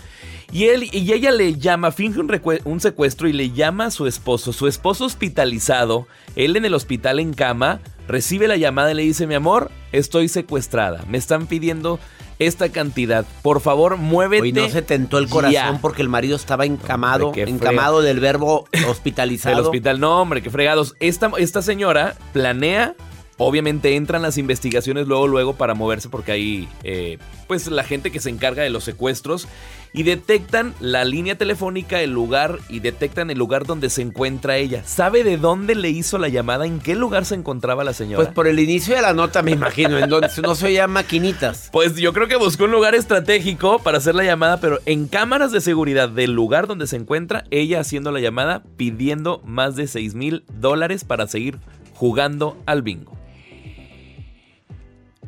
Y 0.51 0.65
él 0.65 0.87
y 0.91 1.11
ella 1.11 1.31
le 1.31 1.55
llama, 1.55 1.91
finge 1.91 2.19
un 2.19 2.79
secuestro 2.79 3.27
y 3.27 3.33
le 3.33 3.49
llama 3.49 3.85
a 3.85 3.91
su 3.91 4.05
esposo. 4.05 4.53
Su 4.53 4.67
esposo 4.67 5.05
hospitalizado, 5.05 6.07
él 6.35 6.55
en 6.55 6.65
el 6.65 6.75
hospital 6.75 7.19
en 7.19 7.33
cama, 7.33 7.79
recibe 8.07 8.47
la 8.47 8.57
llamada 8.57 8.91
y 8.91 8.95
le 8.95 9.01
dice, 9.01 9.27
mi 9.27 9.33
amor, 9.33 9.71
estoy 9.91 10.27
secuestrada. 10.29 11.03
Me 11.09 11.17
están 11.17 11.47
pidiendo 11.47 11.99
esta 12.39 12.69
cantidad. 12.69 13.25
Por 13.41 13.61
favor, 13.61 13.97
muévete. 13.97 14.43
Hoy 14.43 14.53
no 14.53 14.69
se 14.69 14.81
tentó 14.81 15.17
el 15.17 15.29
corazón 15.29 15.53
ya". 15.53 15.79
porque 15.81 16.01
el 16.01 16.09
marido 16.09 16.35
estaba 16.35 16.65
encamado, 16.65 17.27
Hombre, 17.27 17.49
encamado 17.49 18.01
del 18.01 18.19
verbo 18.19 18.67
hospitalizado. 18.89 19.55
Del 19.55 19.65
hospital, 19.65 19.99
no, 19.99 20.21
hombre, 20.21 20.41
qué 20.41 20.49
fregados. 20.49 20.95
Esta, 20.99 21.31
esta 21.37 21.61
señora 21.61 22.15
planea, 22.33 22.95
obviamente 23.37 23.95
entran 23.95 24.21
las 24.21 24.37
investigaciones 24.37 25.07
luego, 25.07 25.27
luego 25.27 25.55
para 25.55 25.73
moverse 25.73 26.09
porque 26.09 26.31
hay, 26.31 26.67
eh, 26.83 27.17
pues, 27.47 27.67
la 27.67 27.83
gente 27.83 28.11
que 28.11 28.19
se 28.19 28.29
encarga 28.29 28.63
de 28.63 28.69
los 28.69 28.83
secuestros 28.83 29.47
y 29.93 30.03
detectan 30.03 30.73
la 30.79 31.05
línea 31.05 31.37
telefónica, 31.37 32.01
el 32.01 32.11
lugar 32.11 32.59
y 32.69 32.79
detectan 32.79 33.29
el 33.31 33.37
lugar 33.37 33.65
donde 33.65 33.89
se 33.89 34.01
encuentra 34.01 34.57
ella. 34.57 34.83
¿Sabe 34.85 35.23
de 35.23 35.37
dónde 35.37 35.75
le 35.75 35.89
hizo 35.89 36.17
la 36.17 36.27
llamada? 36.27 36.65
¿En 36.65 36.79
qué 36.79 36.95
lugar 36.95 37.25
se 37.25 37.35
encontraba 37.35 37.83
la 37.83 37.93
señora? 37.93 38.23
Pues 38.23 38.33
por 38.33 38.47
el 38.47 38.59
inicio 38.59 38.95
de 38.95 39.01
la 39.01 39.13
nota 39.13 39.41
me 39.41 39.51
imagino, 39.51 39.97
en 39.97 40.09
donde 40.09 40.29
no 40.43 40.55
se 40.55 40.65
oían 40.67 40.91
maquinitas. 40.91 41.69
Pues 41.77 41.95
yo 41.95 42.11
creo 42.11 42.27
que 42.27 42.37
buscó 42.37 42.63
un 42.63 42.71
lugar 42.71 42.95
estratégico 42.95 43.79
para 43.79 43.99
hacer 43.99 44.15
la 44.15 44.23
llamada, 44.23 44.59
pero 44.59 44.79
en 44.85 45.07
cámaras 45.07 45.51
de 45.51 45.61
seguridad 45.61 46.09
del 46.09 46.31
lugar 46.31 46.65
donde 46.65 46.87
se 46.87 46.95
encuentra, 46.95 47.43
ella 47.51 47.79
haciendo 47.79 48.11
la 48.11 48.19
llamada, 48.19 48.63
pidiendo 48.77 49.41
más 49.45 49.75
de 49.75 49.87
6 49.87 50.15
mil 50.15 50.43
dólares 50.59 51.03
para 51.03 51.27
seguir 51.27 51.59
jugando 51.93 52.57
al 52.65 52.81
bingo. 52.81 53.17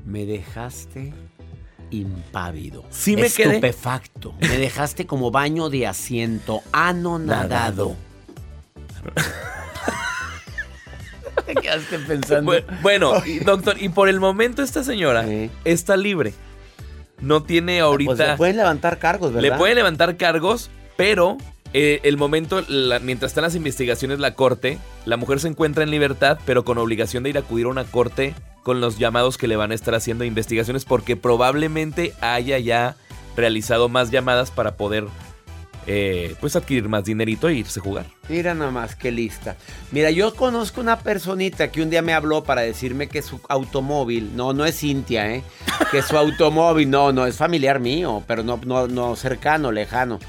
Me 0.09 0.25
dejaste 0.25 1.13
impávido. 1.91 2.83
Sí 2.89 3.15
me 3.15 3.29
quedé. 3.29 3.49
Estupefacto. 3.57 4.33
Me 4.39 4.57
dejaste 4.57 5.05
como 5.05 5.29
baño 5.29 5.69
de 5.69 5.85
asiento, 5.85 6.61
anonadado. 6.71 7.95
Te 11.45 11.53
quedaste 11.55 11.99
pensando. 11.99 12.51
Bu- 12.53 12.81
Bueno, 12.81 13.13
doctor, 13.45 13.75
y 13.79 13.89
por 13.89 14.09
el 14.09 14.19
momento 14.19 14.61
esta 14.63 14.83
señora 14.83 15.25
Sí. 15.25 15.49
está 15.63 15.95
libre. 15.95 16.33
No 17.21 17.43
tiene 17.43 17.79
ahorita... 17.79 18.15
Pues 18.15 18.19
le 18.19 18.37
pueden 18.37 18.57
levantar 18.57 18.97
cargos, 18.97 19.31
¿verdad? 19.33 19.49
Le 19.51 19.57
pueden 19.57 19.75
levantar 19.75 20.15
cargos, 20.17 20.69
pero 20.97 21.37
eh, 21.73 21.99
el 22.03 22.17
momento, 22.17 22.61
la- 22.67 22.99
mientras 22.99 23.31
están 23.31 23.43
las 23.43 23.55
investigaciones, 23.55 24.19
la 24.19 24.33
corte, 24.35 24.79
la 25.05 25.17
mujer 25.17 25.39
se 25.39 25.47
encuentra 25.47 25.83
en 25.83 25.91
libertad, 25.91 26.39
pero 26.45 26.65
con 26.65 26.77
obligación 26.77 27.23
de 27.23 27.29
ir 27.29 27.37
a 27.37 27.41
acudir 27.41 27.65
a 27.65 27.69
una 27.69 27.83
corte 27.85 28.33
con 28.63 28.81
los 28.81 28.97
llamados 28.97 29.37
que 29.37 29.47
le 29.47 29.55
van 29.55 29.71
a 29.71 29.75
estar 29.75 29.95
haciendo 29.95 30.23
investigaciones, 30.23 30.85
porque 30.85 31.15
probablemente 31.15 32.13
haya 32.21 32.57
ya 32.59 32.95
realizado 33.37 33.87
más 33.87 34.11
llamadas 34.11 34.51
para 34.51 34.75
poder, 34.75 35.05
eh, 35.87 36.35
pues, 36.41 36.55
adquirir 36.55 36.89
más 36.89 37.05
dinerito 37.05 37.47
e 37.47 37.55
irse 37.55 37.79
a 37.79 37.83
jugar. 37.83 38.05
Mira 38.27 38.53
nada 38.53 38.69
más, 38.69 38.95
qué 38.95 39.11
lista. 39.11 39.55
Mira, 39.91 40.11
yo 40.11 40.35
conozco 40.35 40.81
una 40.81 40.99
personita 40.99 41.71
que 41.71 41.81
un 41.81 41.89
día 41.89 42.01
me 42.01 42.13
habló 42.13 42.43
para 42.43 42.61
decirme 42.61 43.07
que 43.07 43.21
su 43.21 43.39
automóvil, 43.47 44.35
no, 44.35 44.53
no 44.53 44.65
es 44.65 44.77
Cintia, 44.79 45.33
¿eh? 45.33 45.43
Que 45.91 46.01
su 46.01 46.17
automóvil, 46.17 46.89
no, 46.89 47.11
no, 47.13 47.25
es 47.25 47.37
familiar 47.37 47.79
mío, 47.79 48.23
pero 48.27 48.43
no, 48.43 48.59
no, 48.65 48.87
no 48.87 49.15
cercano, 49.15 49.71
lejano. 49.71 50.19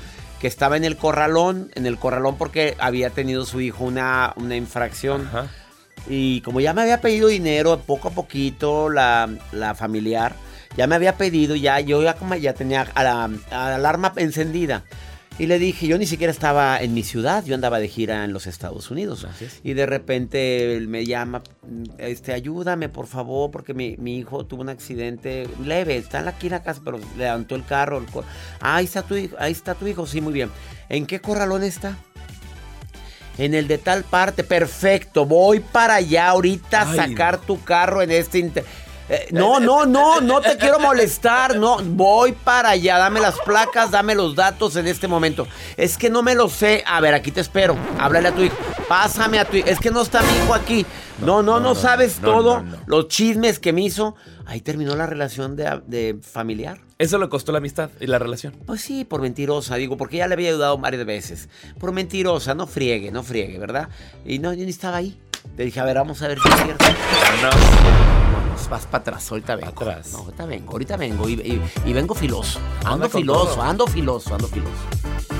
Que 0.41 0.47
estaba 0.47 0.77
en 0.77 0.85
el 0.85 0.97
corralón, 0.97 1.71
en 1.75 1.87
el 1.87 1.99
corralón 1.99 2.37
porque 2.39 2.77
había 2.79 3.11
tenido 3.11 3.45
su 3.45 3.61
hijo 3.61 3.85
una, 3.85 4.33
una 4.37 4.57
infracción. 4.57 5.27
Ajá. 5.27 5.49
Y 6.09 6.41
como 6.41 6.61
ya 6.61 6.73
me 6.73 6.83
había 6.83 7.01
pedido 7.01 7.29
dinero 7.29 7.81
poco 7.87 8.09
a 8.09 8.11
poquito, 8.13 8.89
la, 8.89 9.29
la 9.53 9.75
familiar, 9.75 10.35
ya 10.77 10.87
me 10.87 10.95
había 10.95 11.17
pedido, 11.17 11.55
ya 11.57 11.81
yo 11.81 12.03
ya, 12.03 12.15
como 12.15 12.35
ya 12.37 12.55
tenía 12.55 12.87
a 12.95 13.05
la, 13.05 13.25
a 13.25 13.31
la 13.51 13.75
alarma 13.75 14.13
encendida. 14.17 14.85
Y 15.41 15.47
le 15.47 15.59
dije, 15.59 15.87
yo 15.87 15.97
ni 15.97 16.05
siquiera 16.07 16.31
estaba 16.31 16.79
en 16.83 16.93
mi 16.93 17.03
ciudad, 17.03 17.43
yo 17.47 17.55
andaba 17.55 17.79
de 17.81 17.89
gira 17.89 18.25
en 18.25 18.33
los 18.35 18.47
Estados 18.47 18.91
Unidos. 18.91 19.23
Gracias. 19.23 19.61
Y 19.65 19.73
de 19.73 19.87
repente 19.87 20.77
él 20.77 20.87
me 20.87 21.07
llama, 21.07 21.43
este, 21.97 22.35
ayúdame 22.35 22.91
por 22.91 23.07
favor, 23.07 23.51
porque 23.51 23.73
mi, 23.73 23.97
mi 23.97 24.19
hijo 24.19 24.45
tuvo 24.45 24.61
un 24.61 24.69
accidente 24.69 25.49
leve, 25.65 25.97
está 25.97 26.21
aquí 26.29 26.49
en 26.49 26.53
la 26.53 26.63
casa, 26.63 26.83
pero 26.85 27.01
levantó 27.17 27.55
el 27.57 27.65
carro. 27.65 27.97
el 27.99 28.05
cor- 28.05 28.25
ah, 28.61 28.77
ahí 28.77 28.85
está 28.85 29.01
tu 29.03 29.17
hijo, 29.17 29.35
ahí 29.39 29.53
está 29.53 29.75
tu 29.75 29.87
hijo, 29.87 30.07
sí, 30.07 30.21
muy 30.21 30.35
bien. 30.35 30.51
¿En 30.91 31.07
qué 31.07 31.21
corralón 31.23 31.63
está? 31.63 31.97
En 33.39 33.55
el 33.55 33.67
de 33.69 33.79
tal 33.79 34.05
parte, 34.05 34.45
perfecto. 34.45 35.25
Voy 35.25 35.61
para 35.61 35.95
allá 35.95 36.29
ahorita 36.29 36.83
a 36.83 36.91
Ay, 36.91 36.97
sacar 36.99 37.39
tu 37.41 37.63
carro 37.65 38.03
en 38.03 38.11
este 38.11 38.39
inter- 38.39 38.65
Eh, 39.11 39.29
no, 39.33 39.59
no, 39.59 39.85
no, 39.85 40.21
no 40.21 40.41
te 40.41 40.57
quiero 40.57 40.79
molestar. 40.79 41.57
No, 41.57 41.79
voy 41.83 42.33
para 42.33 42.71
allá. 42.71 42.97
Dame 42.97 43.21
las 43.21 43.39
placas, 43.41 43.91
dame 43.91 44.15
los 44.15 44.37
datos 44.37 44.77
en 44.77 44.87
este 44.87 45.09
momento. 45.09 45.47
Es 45.77 45.99
que 45.99 46.09
no 46.09 46.23
me 46.23 46.35
lo 46.35 46.49
sé. 46.49 46.85
A 46.87 47.01
ver, 47.01 47.13
aquí 47.15 47.33
te 47.33 47.41
espero. 47.41 47.77
Háblale 47.99 48.29
a 48.29 48.35
tu 48.35 48.43
hijo. 48.43 48.57
Pásame 48.89 49.41
a 49.41 49.45
tu 49.45 49.57
hijo. 49.57 49.69
Es 49.69 49.81
que 49.81 49.91
no 49.91 50.03
está 50.03 50.23
mi 50.23 50.29
hijo 50.39 50.55
aquí. 50.55 50.87
No, 51.25 51.43
no, 51.43 51.61
no, 51.61 51.75
sabes 51.75 52.21
no, 52.23 52.31
todo. 52.31 52.63
no, 52.63 52.71
no. 52.71 52.77
Los 52.87 53.09
chismes 53.09 53.59
que 53.59 53.73
me 53.73 53.83
hizo. 53.83 54.15
Ahí 54.47 54.61
terminó 54.61 54.97
la 54.97 55.07
relación 55.07 55.55
de, 55.55 55.81
de 55.87 56.19
familiar. 56.23 56.79
Eso 56.99 57.19
le 57.19 57.29
costó 57.29 57.53
la 57.53 57.59
amistad 57.59 57.91
y 58.01 58.07
la 58.07 58.19
relación. 58.19 58.55
Pues 58.67 58.81
sí, 58.81 59.05
por 59.05 59.21
mentirosa, 59.21 59.77
digo, 59.77 59.97
porque 59.97 60.19
ya 60.19 60.27
le 60.29 60.35
había 60.35 60.51
ayudado 60.51 60.77
varias 60.77 61.05
veces. 61.07 61.49
Por 61.79 61.93
mentirosa, 61.93 62.55
no 62.55 62.67
friegue, 62.67 63.11
no 63.11 63.23
friegue, 63.23 63.59
¿verdad? 63.59 63.89
Y 64.25 64.39
no, 64.39 64.53
yo 64.53 64.65
ni 64.65 64.71
estaba 64.71 64.97
ahí. 64.99 65.19
Le 65.57 65.65
dije, 65.65 65.81
a 65.81 65.85
ver, 65.85 65.97
vamos 65.97 66.21
a 66.23 66.29
ver 66.29 66.39
si 66.41 66.49
es 66.49 66.55
cierto. 66.63 66.85
Vámonos, 67.43 68.20
vas 68.69 68.87
para 68.87 68.99
atrás, 69.03 69.31
ahorita 69.31 69.57
vengo. 69.57 69.69
Atrás. 69.71 70.13
No, 70.13 70.19
ahorita 70.21 70.47
vengo, 70.47 70.73
ahorita 70.73 70.97
vengo. 70.97 71.29
Y, 71.29 71.33
y- 71.35 71.63
y 71.85 71.93
vengo 71.93 72.15
filoso. 72.15 72.59
Ando 72.85 73.09
filoso, 73.09 73.63
ando 73.63 73.87
filoso, 73.87 74.35
ando 74.35 74.49
filoso. 74.49 75.40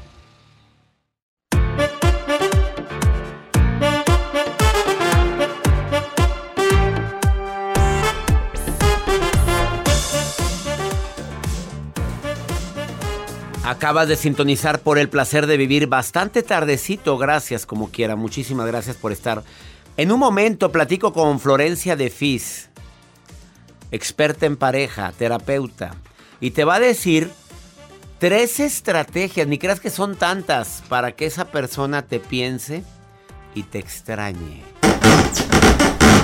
Acabas 13.63 14.07
de 14.07 14.15
sintonizar 14.15 14.79
por 14.79 14.97
el 14.97 15.07
placer 15.07 15.45
de 15.45 15.55
vivir 15.55 15.85
bastante 15.85 16.41
tardecito. 16.41 17.17
Gracias, 17.19 17.67
como 17.67 17.91
quiera. 17.91 18.15
Muchísimas 18.15 18.65
gracias 18.65 18.95
por 18.95 19.11
estar. 19.11 19.43
En 19.97 20.11
un 20.11 20.19
momento 20.19 20.71
platico 20.71 21.13
con 21.13 21.39
Florencia 21.39 21.95
de 21.95 22.09
Fis, 22.09 22.69
experta 23.91 24.47
en 24.47 24.57
pareja, 24.57 25.13
terapeuta, 25.15 25.93
y 26.39 26.51
te 26.51 26.63
va 26.63 26.75
a 26.75 26.79
decir 26.79 27.29
tres 28.17 28.59
estrategias, 28.59 29.47
ni 29.47 29.59
creas 29.59 29.79
que 29.79 29.91
son 29.91 30.15
tantas, 30.15 30.81
para 30.89 31.11
que 31.11 31.27
esa 31.27 31.45
persona 31.45 32.01
te 32.01 32.19
piense 32.19 32.83
y 33.53 33.63
te 33.63 33.77
extrañe. 33.77 34.63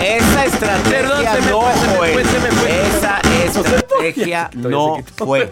Esa 0.01 0.45
estrategia 0.45 0.91
Perdón, 1.01 1.25
se 1.33 1.41
me 1.41 1.49
no 1.51 1.61
fue, 1.61 1.73
se 1.73 1.87
me 1.87 1.95
fue. 1.97 2.13
fue, 2.13 2.25
se 2.25 2.39
me 2.39 2.51
fue. 2.51 2.87
Esa 2.87 3.19
estrategia 3.45 4.49
no 4.53 5.03
fue. 5.15 5.51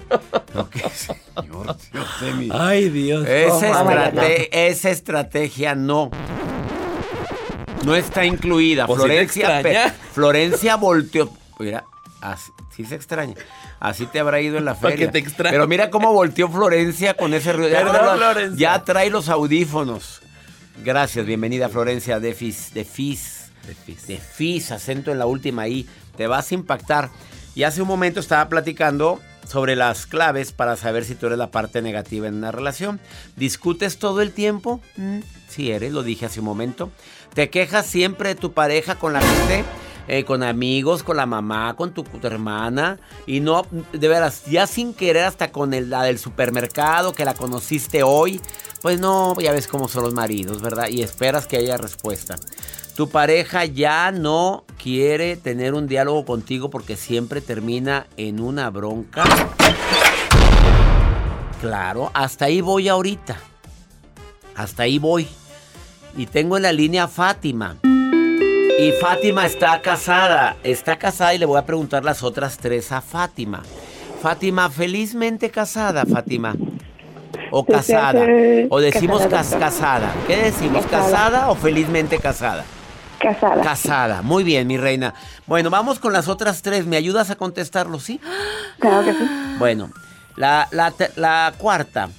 Ok, 0.56 0.76
señor, 0.94 1.76
Dios 1.92 2.22
de 2.22 2.34
mi- 2.34 2.50
Ay, 2.52 2.90
Dios. 2.90 3.28
esa, 3.28 4.12
esa 4.52 4.90
estrategia 4.92 5.76
no. 5.76 6.12
No 7.84 7.96
está 7.96 8.26
incluida. 8.26 8.88
Pues 8.88 9.00
Florencia, 9.00 9.62
Florencia 10.14 10.76
volteó. 10.76 11.30
Mira, 11.60 11.84
así, 12.22 12.52
sí 12.76 12.86
se 12.86 12.96
extraña. 12.96 13.36
Así 13.80 14.06
te 14.08 14.20
habrá 14.20 14.42
ido 14.42 14.58
en 14.58 14.66
la 14.66 14.76
feria. 14.76 14.98
que 14.98 15.08
te 15.08 15.20
extrañe. 15.20 15.52
Pero 15.54 15.68
mira 15.68 15.90
cómo 15.90 16.14
volteó 16.14 16.50
Florencia 16.50 17.16
con 17.16 17.34
ese 17.34 17.52
ruido. 17.54 17.70
Ya. 17.70 18.50
Ya 18.56 18.84
trae 18.84 19.10
los 19.10 19.28
audífonos. 19.30 20.22
Gracias, 20.84 21.26
bienvenida 21.26 21.70
Florencia 21.70 22.20
de 22.20 22.34
Fis. 22.34 22.74
De 22.74 22.84
Fis. 22.86 23.35
De 23.66 24.18
Fis, 24.18 24.72
acento 24.72 25.12
en 25.12 25.20
la 25.20 25.26
última 25.26 25.68
I. 25.68 25.88
Te 26.18 26.28
vas 26.28 26.52
a 26.52 26.56
impactar. 26.56 27.10
Y 27.56 27.64
hace 27.64 27.82
un 27.82 27.88
momento 27.88 28.20
estaba 28.20 28.50
platicando 28.50 29.20
sobre 29.48 29.76
las 29.76 30.06
claves 30.06 30.52
para 30.52 30.76
saber 30.76 31.06
si 31.06 31.16
tú 31.16 31.28
eres 31.28 31.38
la 31.38 31.52
parte 31.52 31.82
negativa 31.82 32.28
en 32.28 32.36
una 32.36 32.52
relación. 32.52 33.00
¿Discutes 33.36 33.98
todo 33.98 34.22
el 34.22 34.32
tiempo? 34.32 34.82
Mm, 34.98 35.20
sí 35.48 35.72
eres, 35.72 35.94
lo 35.94 36.04
dije 36.04 36.26
hace 36.26 36.40
un 36.40 36.46
momento. 36.46 36.92
¿Te 37.34 37.50
quejas 37.50 37.86
siempre 37.86 38.30
de 38.30 38.36
tu 38.36 38.54
pareja 38.54 38.96
con 38.96 39.14
la 39.14 39.22
gente? 39.22 39.64
Eh, 40.08 40.24
con 40.24 40.44
amigos, 40.44 41.04
con 41.04 41.18
la 41.18 41.26
mamá, 41.26 41.76
con 41.76 41.94
tu, 41.94 42.06
hermana. 42.24 43.00
Y 43.26 43.40
no, 43.40 43.66
de 43.92 44.08
veras, 44.08 44.46
ya 44.46 44.68
sin 44.68 44.94
querer 44.94 45.26
hasta 45.26 45.52
con 45.52 45.72
la 45.90 46.04
del 46.04 46.20
supermercado 46.20 47.14
que 47.14 47.26
la 47.26 47.34
conociste 47.34 48.04
hoy. 48.04 48.40
Pues 48.82 49.00
no, 49.00 49.40
ya 49.40 49.52
ves 49.52 49.68
cómo 49.68 49.88
son 49.88 50.04
los 50.04 50.14
maridos, 50.14 50.62
¿verdad? 50.62 50.90
Y 50.90 51.02
esperas 51.02 51.48
que 51.48 51.58
haya 51.58 51.78
respuesta. 51.78 52.36
Tu 52.96 53.10
pareja 53.10 53.66
ya 53.66 54.12
no 54.12 54.64
quiere 54.82 55.36
tener 55.36 55.74
un 55.74 55.88
diálogo 55.88 56.24
contigo 56.24 56.70
porque 56.70 56.96
siempre 56.96 57.42
termina 57.42 58.08
en 58.16 58.40
una 58.40 58.70
bronca. 58.70 59.24
Claro, 61.60 62.12
hasta 62.14 62.46
ahí 62.46 62.62
voy 62.62 62.88
ahorita. 62.88 63.38
Hasta 64.56 64.84
ahí 64.84 65.00
voy. 65.00 65.28
Y 66.16 66.28
tengo 66.28 66.56
en 66.56 66.64
la 66.64 66.72
línea 66.72 67.08
Fátima. 67.08 67.78
Y 68.78 68.92
Fátima 68.94 69.46
está 69.46 69.82
casada. 69.82 70.58
Está 70.64 70.98
casada 70.98 71.34
y 71.34 71.38
le 71.38 71.46
voy 71.46 71.58
a 71.58 71.66
preguntar 71.66 72.04
las 72.04 72.24
otras 72.24 72.58
tres 72.58 72.92
a 72.92 73.02
Fátima. 73.02 73.64
Fátima, 74.22 74.70
felizmente 74.70 75.50
casada, 75.50 76.06
Fátima. 76.06 76.56
O 77.52 77.66
casada. 77.66 78.26
O 78.70 78.80
decimos 78.80 79.22
casada, 79.22 79.38
cas- 79.38 79.56
casada. 79.60 80.14
¿Qué 80.28 80.38
decimos? 80.38 80.86
Casada. 80.86 81.04
¿Casada 81.12 81.50
o 81.52 81.56
felizmente 81.56 82.20
casada? 82.20 82.66
Casada. 83.20 83.62
Casada. 83.64 84.22
Muy 84.22 84.44
bien, 84.44 84.68
mi 84.68 84.78
reina. 84.78 85.14
Bueno, 85.48 85.70
vamos 85.70 86.00
con 86.00 86.12
las 86.12 86.28
otras 86.28 86.62
tres. 86.62 86.86
¿Me 86.86 86.98
ayudas 86.98 87.30
a 87.30 87.36
contestarlo, 87.36 88.00
sí? 88.00 88.20
Claro 88.80 89.06
que 89.06 89.14
sí. 89.14 89.26
Bueno, 89.58 89.92
la, 90.36 90.68
la 90.72 90.94
la 91.16 91.54
cuarta. 91.58 92.10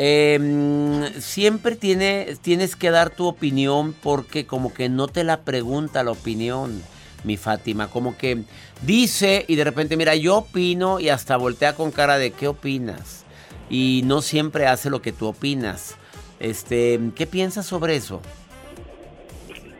Eh, 0.00 1.10
siempre 1.18 1.74
tiene, 1.74 2.36
tienes 2.40 2.76
que 2.76 2.90
dar 2.90 3.10
tu 3.10 3.26
opinión 3.26 3.94
porque 4.00 4.46
como 4.46 4.72
que 4.72 4.88
no 4.88 5.08
te 5.08 5.24
la 5.24 5.40
pregunta 5.40 6.04
la 6.04 6.12
opinión, 6.12 6.80
mi 7.24 7.36
Fátima. 7.36 7.88
Como 7.88 8.16
que 8.16 8.38
dice 8.82 9.44
y 9.48 9.56
de 9.56 9.64
repente, 9.64 9.96
mira, 9.96 10.14
yo 10.14 10.38
opino 10.38 11.00
y 11.00 11.08
hasta 11.08 11.36
voltea 11.36 11.74
con 11.74 11.90
cara 11.90 12.16
de 12.16 12.30
¿qué 12.30 12.46
opinas? 12.46 13.24
Y 13.68 14.02
no 14.04 14.22
siempre 14.22 14.68
hace 14.68 14.88
lo 14.88 15.02
que 15.02 15.12
tú 15.12 15.26
opinas. 15.26 15.96
Este, 16.38 17.00
¿qué 17.16 17.26
piensas 17.26 17.66
sobre 17.66 17.96
eso? 17.96 18.22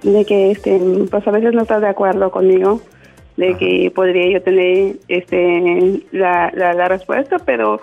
De 0.02 0.24
que, 0.24 0.50
este, 0.50 0.80
pues 1.08 1.26
a 1.28 1.30
veces 1.30 1.54
no 1.54 1.62
estás 1.62 1.80
de 1.80 1.88
acuerdo 1.88 2.32
conmigo, 2.32 2.82
de 3.36 3.56
que 3.56 3.92
podría 3.94 4.32
yo 4.32 4.42
tener, 4.42 4.96
este, 5.06 6.02
la, 6.10 6.50
la, 6.54 6.74
la 6.74 6.88
respuesta, 6.88 7.38
pero, 7.38 7.80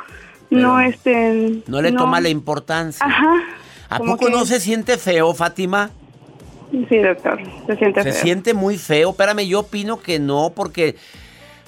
no, 0.49 0.79
este. 0.79 1.61
No 1.67 1.81
le 1.81 1.91
toma 1.91 2.21
la 2.21 2.29
importancia. 2.29 3.05
Ajá. 3.05 3.33
¿A 3.89 3.97
poco 3.99 4.25
que- 4.27 4.31
no 4.31 4.45
se 4.45 4.59
siente 4.59 4.97
feo, 4.97 5.33
Fátima? 5.33 5.91
Sí, 6.89 6.97
doctor. 6.97 7.39
Se 7.67 7.75
siente 7.77 8.03
Se 8.03 8.11
feo. 8.11 8.21
siente 8.21 8.53
muy 8.53 8.77
feo. 8.77 9.11
Espérame, 9.11 9.45
yo 9.47 9.61
opino 9.61 9.99
que 10.01 10.19
no, 10.19 10.51
porque. 10.55 10.95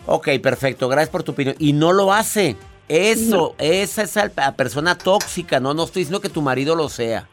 Ok, 0.06 0.30
perfecto, 0.42 0.88
gracias 0.88 1.10
por 1.10 1.24
tu 1.24 1.34
opinión. 1.34 1.56
Y 1.60 1.74
no 1.74 1.92
lo 1.94 2.14
hace. 2.14 2.56
Eso, 2.88 3.54
esa 3.58 4.04
es 4.04 4.16
la 4.36 4.56
persona 4.56 4.98
tóxica. 4.98 5.60
No, 5.60 5.74
no 5.74 5.84
estoy 5.84 6.02
diciendo 6.04 6.22
que 6.22 6.30
tu 6.30 6.42
marido 6.42 6.76
lo 6.76 6.88
sea. 6.88 7.28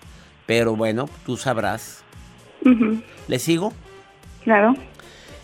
Pero 0.47 0.75
bueno, 0.75 1.09
tú 1.25 1.37
sabrás. 1.37 2.03
¿Le 3.29 3.39
sigo? 3.39 3.73
Claro. 4.43 4.75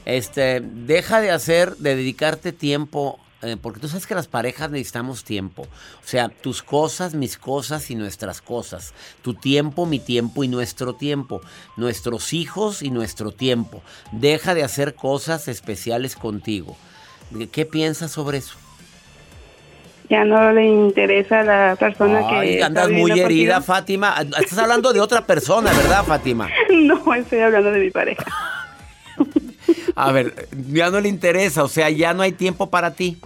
Este, 0.05 0.61
deja 0.61 1.21
de 1.21 1.31
hacer, 1.31 1.77
de 1.77 1.95
dedicarte 1.95 2.53
tiempo, 2.53 3.21
eh, 3.43 3.57
porque 3.61 3.81
tú 3.81 3.89
sabes 3.89 4.07
que 4.07 4.15
las 4.15 4.29
parejas 4.29 4.71
necesitamos 4.71 5.25
tiempo. 5.25 5.63
O 5.63 6.07
sea, 6.07 6.29
tus 6.29 6.63
cosas, 6.63 7.15
mis 7.15 7.39
cosas 7.39 7.91
y 7.91 7.95
nuestras 7.95 8.43
cosas. 8.43 8.93
Tu 9.23 9.35
tiempo, 9.35 9.87
mi 9.87 9.99
tiempo 9.99 10.45
y 10.45 10.49
nuestro 10.49 10.95
tiempo. 10.95 11.41
Nuestros 11.77 12.33
hijos 12.33 12.83
y 12.83 12.91
nuestro 12.91 13.33
tiempo. 13.33 13.83
Deja 14.13 14.55
de 14.55 14.63
hacer 14.63 14.95
cosas 14.95 15.49
especiales 15.49 16.17
contigo. 16.17 16.77
¿Qué 17.53 17.65
piensas 17.65 18.11
sobre 18.11 18.39
eso? 18.39 18.57
ya 20.11 20.25
no 20.25 20.53
le 20.53 20.67
interesa 20.67 21.41
a 21.41 21.45
la 21.45 21.77
persona 21.77 22.27
que 22.29 22.35
Ay, 22.35 22.55
está 22.55 22.67
andas 22.67 22.91
muy 22.91 23.13
herida, 23.13 23.55
contigo. 23.55 23.75
Fátima. 23.75 24.15
Estás 24.41 24.59
hablando 24.59 24.93
de 24.93 25.01
otra 25.01 25.25
persona, 25.25 25.73
¿verdad, 25.73 26.05
Fátima? 26.05 26.51
No, 26.71 27.15
estoy 27.15 27.39
hablando 27.39 27.71
de 27.71 27.79
mi 27.79 27.91
pareja. 27.91 28.25
A 29.97 30.13
ver, 30.13 30.49
ya 30.71 30.91
no 30.91 31.01
le 31.01 31.09
interesa, 31.09 31.65
o 31.65 31.69
sea, 31.69 31.91
ya 31.91 32.13
no 32.15 32.23
hay 32.23 32.33
tiempo 32.33 32.71
para 32.71 32.93
ti. 32.93 33.19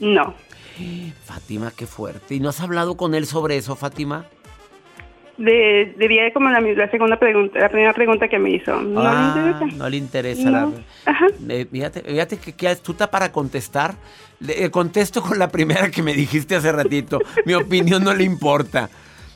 No. 0.00 0.34
Fátima, 1.24 1.72
qué 1.76 1.86
fuerte. 1.86 2.34
¿Y 2.34 2.40
no 2.40 2.48
has 2.50 2.60
hablado 2.60 2.96
con 2.96 3.14
él 3.14 3.26
sobre 3.26 3.56
eso, 3.56 3.74
Fátima? 3.76 4.26
De, 5.36 5.94
debía 5.96 6.32
como 6.32 6.50
la, 6.50 6.60
la 6.60 6.90
segunda 6.90 7.16
pregunta, 7.16 7.60
la 7.60 7.68
primera 7.68 7.92
pregunta 7.94 8.26
que 8.28 8.38
me 8.40 8.50
hizo. 8.50 8.80
No 8.82 9.00
Ah, 9.02 9.32
le 9.36 9.50
interesa. 9.50 9.76
No 9.76 9.88
le 9.90 9.96
interesa. 9.96 10.50
No. 10.50 10.74
La... 11.46 11.54
Eh, 11.54 11.66
fíjate, 11.70 12.00
fíjate 12.02 12.36
que, 12.38 12.52
que 12.54 12.68
astuta 12.68 13.08
para 13.10 13.30
contestar. 13.30 13.94
Le- 14.40 14.64
eh, 14.64 14.70
contesto 14.70 15.22
con 15.22 15.38
la 15.38 15.48
primera 15.48 15.90
que 15.92 16.02
me 16.02 16.12
dijiste 16.12 16.56
hace 16.56 16.72
ratito. 16.72 17.20
Mi 17.44 17.54
opinión 17.54 18.02
no 18.02 18.14
le 18.14 18.24
importa. 18.24 18.90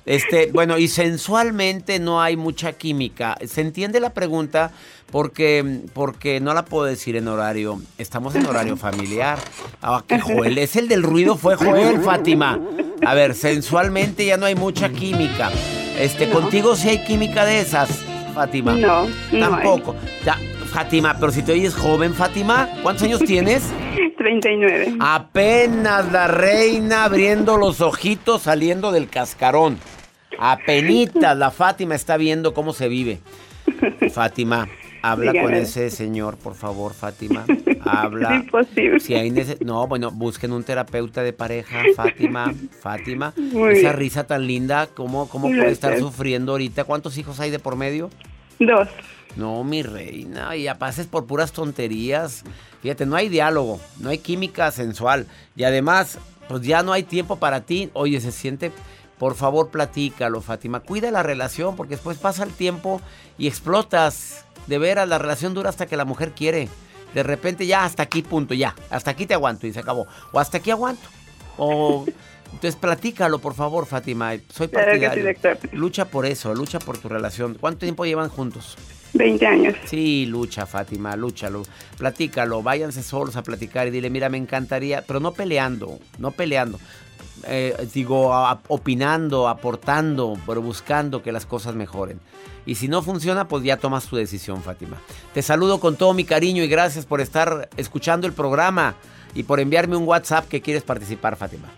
Este, 0.04 0.50
bueno, 0.52 0.78
y 0.78 0.88
sensualmente 0.88 1.98
no 1.98 2.20
hay 2.20 2.36
mucha 2.36 2.72
química. 2.72 3.36
¿Se 3.46 3.60
entiende 3.60 4.00
la 4.00 4.10
pregunta? 4.10 4.72
Porque, 5.10 5.82
porque 5.92 6.40
no 6.40 6.54
la 6.54 6.64
puedo 6.64 6.86
decir 6.86 7.16
en 7.16 7.28
horario. 7.28 7.80
Estamos 7.98 8.34
en 8.34 8.46
horario 8.46 8.76
familiar. 8.76 9.38
Ah, 9.82 10.02
que 10.06 10.18
Joel, 10.18 10.58
es 10.58 10.76
el 10.76 10.88
del 10.88 11.02
ruido, 11.02 11.36
fue 11.36 11.56
Joel, 11.56 12.00
Fátima. 12.00 12.58
A 13.04 13.14
ver, 13.14 13.34
sensualmente 13.34 14.24
ya 14.24 14.36
no 14.36 14.46
hay 14.46 14.54
mucha 14.54 14.88
química. 14.88 15.50
Este, 15.98 16.30
contigo 16.30 16.74
sí 16.74 16.88
hay 16.88 17.04
química 17.04 17.44
de 17.44 17.60
esas, 17.60 17.90
Fátima. 18.34 18.72
No, 18.72 19.06
no 19.32 19.50
Tampoco. 19.50 19.94
Ya, 20.24 20.38
Fátima, 20.72 21.14
pero 21.20 21.30
si 21.30 21.42
te 21.42 21.52
oyes 21.52 21.74
joven, 21.74 22.14
Fátima, 22.14 22.68
¿cuántos 22.82 23.04
años 23.04 23.20
tienes? 23.20 23.62
39. 24.22 24.96
Apenas 25.00 26.12
la 26.12 26.28
reina 26.28 27.04
abriendo 27.04 27.56
los 27.56 27.80
ojitos 27.80 28.42
saliendo 28.42 28.92
del 28.92 29.08
cascarón. 29.08 29.78
Apenitas 30.44 31.38
la 31.38 31.52
Fátima 31.52 31.94
está 31.94 32.16
viendo 32.16 32.52
cómo 32.52 32.72
se 32.72 32.88
vive. 32.88 33.20
Fátima, 34.12 34.68
habla 35.00 35.32
con 35.40 35.54
ese 35.54 35.88
señor, 35.88 36.36
por 36.36 36.56
favor, 36.56 36.94
Fátima. 36.94 37.44
Habla. 37.84 38.36
Es 38.36 38.44
imposible. 38.44 39.00
Si 39.00 39.14
hay 39.14 39.32
no, 39.64 39.86
bueno, 39.88 40.10
busquen 40.12 40.52
un 40.52 40.62
terapeuta 40.62 41.22
de 41.22 41.32
pareja, 41.32 41.82
Fátima, 41.96 42.52
Fátima. 42.80 43.32
Muy 43.36 43.72
esa 43.72 43.88
bien. 43.88 43.96
risa 43.96 44.24
tan 44.24 44.46
linda, 44.46 44.88
¿cómo, 44.92 45.28
cómo 45.28 45.48
puede 45.48 45.70
estar 45.70 45.98
sufriendo 45.98 46.52
ahorita? 46.52 46.84
¿Cuántos 46.84 47.18
hijos 47.18 47.38
hay 47.40 47.50
de 47.50 47.58
por 47.58 47.74
medio? 47.74 48.10
Dos. 48.58 48.88
No, 49.36 49.64
mi 49.64 49.82
reina, 49.82 50.56
y 50.56 50.68
pases 50.74 51.06
por 51.06 51.26
puras 51.26 51.52
tonterías. 51.52 52.44
Fíjate, 52.82 53.06
no 53.06 53.16
hay 53.16 53.28
diálogo, 53.28 53.80
no 54.00 54.10
hay 54.10 54.18
química 54.18 54.70
sensual. 54.70 55.26
Y 55.56 55.64
además, 55.64 56.18
pues 56.48 56.62
ya 56.62 56.82
no 56.82 56.92
hay 56.92 57.02
tiempo 57.02 57.36
para 57.36 57.62
ti. 57.62 57.90
Oye, 57.94 58.20
se 58.20 58.30
siente, 58.30 58.72
por 59.22 59.36
favor, 59.36 59.70
platícalo, 59.70 60.40
Fátima. 60.40 60.80
Cuida 60.80 61.12
la 61.12 61.22
relación, 61.22 61.76
porque 61.76 61.94
después 61.94 62.18
pasa 62.18 62.42
el 62.42 62.50
tiempo 62.50 63.00
y 63.38 63.46
explotas. 63.46 64.44
De 64.66 64.78
veras, 64.78 65.08
la 65.08 65.16
relación 65.16 65.54
dura 65.54 65.68
hasta 65.68 65.86
que 65.86 65.96
la 65.96 66.04
mujer 66.04 66.32
quiere. 66.32 66.68
De 67.14 67.22
repente 67.22 67.64
ya 67.64 67.84
hasta 67.84 68.02
aquí, 68.02 68.22
punto, 68.22 68.52
ya. 68.52 68.74
Hasta 68.90 69.12
aquí 69.12 69.24
te 69.26 69.34
aguanto 69.34 69.68
y 69.68 69.72
se 69.72 69.78
acabó. 69.78 70.08
O 70.32 70.40
hasta 70.40 70.58
aquí 70.58 70.72
aguanto. 70.72 71.08
O... 71.56 72.04
Entonces 72.46 72.74
platícalo, 72.74 73.38
por 73.38 73.54
favor, 73.54 73.86
Fátima. 73.86 74.32
Soy 74.52 74.66
Claro 74.66 74.90
que 74.90 74.98
sí, 74.98 75.22
partidario. 75.22 75.70
lucha 75.72 76.06
por 76.06 76.26
eso, 76.26 76.52
lucha 76.52 76.80
por 76.80 76.98
tu 76.98 77.08
relación. 77.08 77.56
¿Cuánto 77.60 77.86
tiempo 77.86 78.04
llevan 78.04 78.28
juntos? 78.28 78.76
20 79.14 79.46
años. 79.46 79.76
Sí, 79.84 80.26
lucha, 80.26 80.66
Fátima, 80.66 81.14
lúchalo. 81.14 81.62
Platícalo, 81.96 82.60
váyanse 82.64 83.04
solos 83.04 83.36
a 83.36 83.44
platicar 83.44 83.86
y 83.86 83.90
dile, 83.92 84.10
mira, 84.10 84.28
me 84.28 84.38
encantaría, 84.38 85.02
pero 85.02 85.20
no 85.20 85.32
peleando, 85.32 86.00
no 86.18 86.32
peleando. 86.32 86.80
Eh, 87.44 87.88
digo, 87.92 88.32
a- 88.34 88.60
opinando, 88.68 89.48
aportando, 89.48 90.38
pero 90.46 90.62
buscando 90.62 91.22
que 91.22 91.32
las 91.32 91.46
cosas 91.46 91.74
mejoren. 91.74 92.20
Y 92.66 92.76
si 92.76 92.86
no 92.88 93.02
funciona, 93.02 93.48
pues 93.48 93.64
ya 93.64 93.76
tomas 93.76 94.06
tu 94.06 94.16
decisión, 94.16 94.62
Fátima. 94.62 94.96
Te 95.34 95.42
saludo 95.42 95.80
con 95.80 95.96
todo 95.96 96.14
mi 96.14 96.24
cariño 96.24 96.62
y 96.62 96.68
gracias 96.68 97.06
por 97.06 97.20
estar 97.20 97.68
escuchando 97.76 98.26
el 98.26 98.32
programa 98.32 98.94
y 99.34 99.42
por 99.42 99.58
enviarme 99.58 99.96
un 99.96 100.06
WhatsApp 100.06 100.46
que 100.48 100.60
quieres 100.60 100.82
participar, 100.84 101.36
Fátima. 101.36 101.68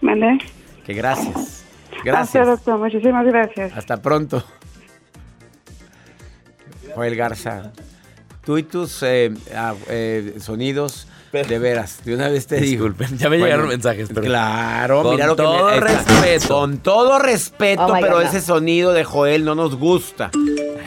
¿Mande? 0.00 0.38
Que 0.86 0.94
gracias. 0.94 1.64
Gracias, 2.04 2.04
Gracias. 2.04 2.46
doctor. 2.46 2.78
Muchísimas 2.78 3.26
gracias. 3.26 3.76
Hasta 3.76 4.00
pronto. 4.00 4.42
Joel 6.94 7.16
Garza, 7.16 7.72
tú 8.44 8.58
y 8.58 8.62
tus 8.64 9.02
eh, 9.02 9.32
ah, 9.54 9.74
eh, 9.88 10.36
sonidos, 10.40 11.06
de 11.32 11.58
veras, 11.58 12.04
de 12.04 12.14
una 12.14 12.28
vez 12.28 12.46
te 12.46 12.56
digo. 12.56 12.84
Disculpen, 12.84 13.16
ya 13.18 13.30
me 13.30 13.38
llegaron 13.38 13.68
mensajes, 13.68 14.08
pero- 14.08 14.22
Claro, 14.26 15.02
Con 15.02 15.12
mira 15.14 15.26
lo 15.26 15.36
que 15.36 15.42
todo 15.42 15.66
me, 15.70 15.80
respeto. 15.80 16.48
Con 16.48 16.78
todo 16.78 17.18
respeto, 17.18 17.86
Oh 17.86 17.96
pero 18.00 18.16
God, 18.16 18.22
ese 18.24 18.40
sonido 18.42 18.92
de 18.92 19.04
Joel 19.04 19.44
no 19.44 19.54
nos 19.54 19.76
gusta. 19.76 20.30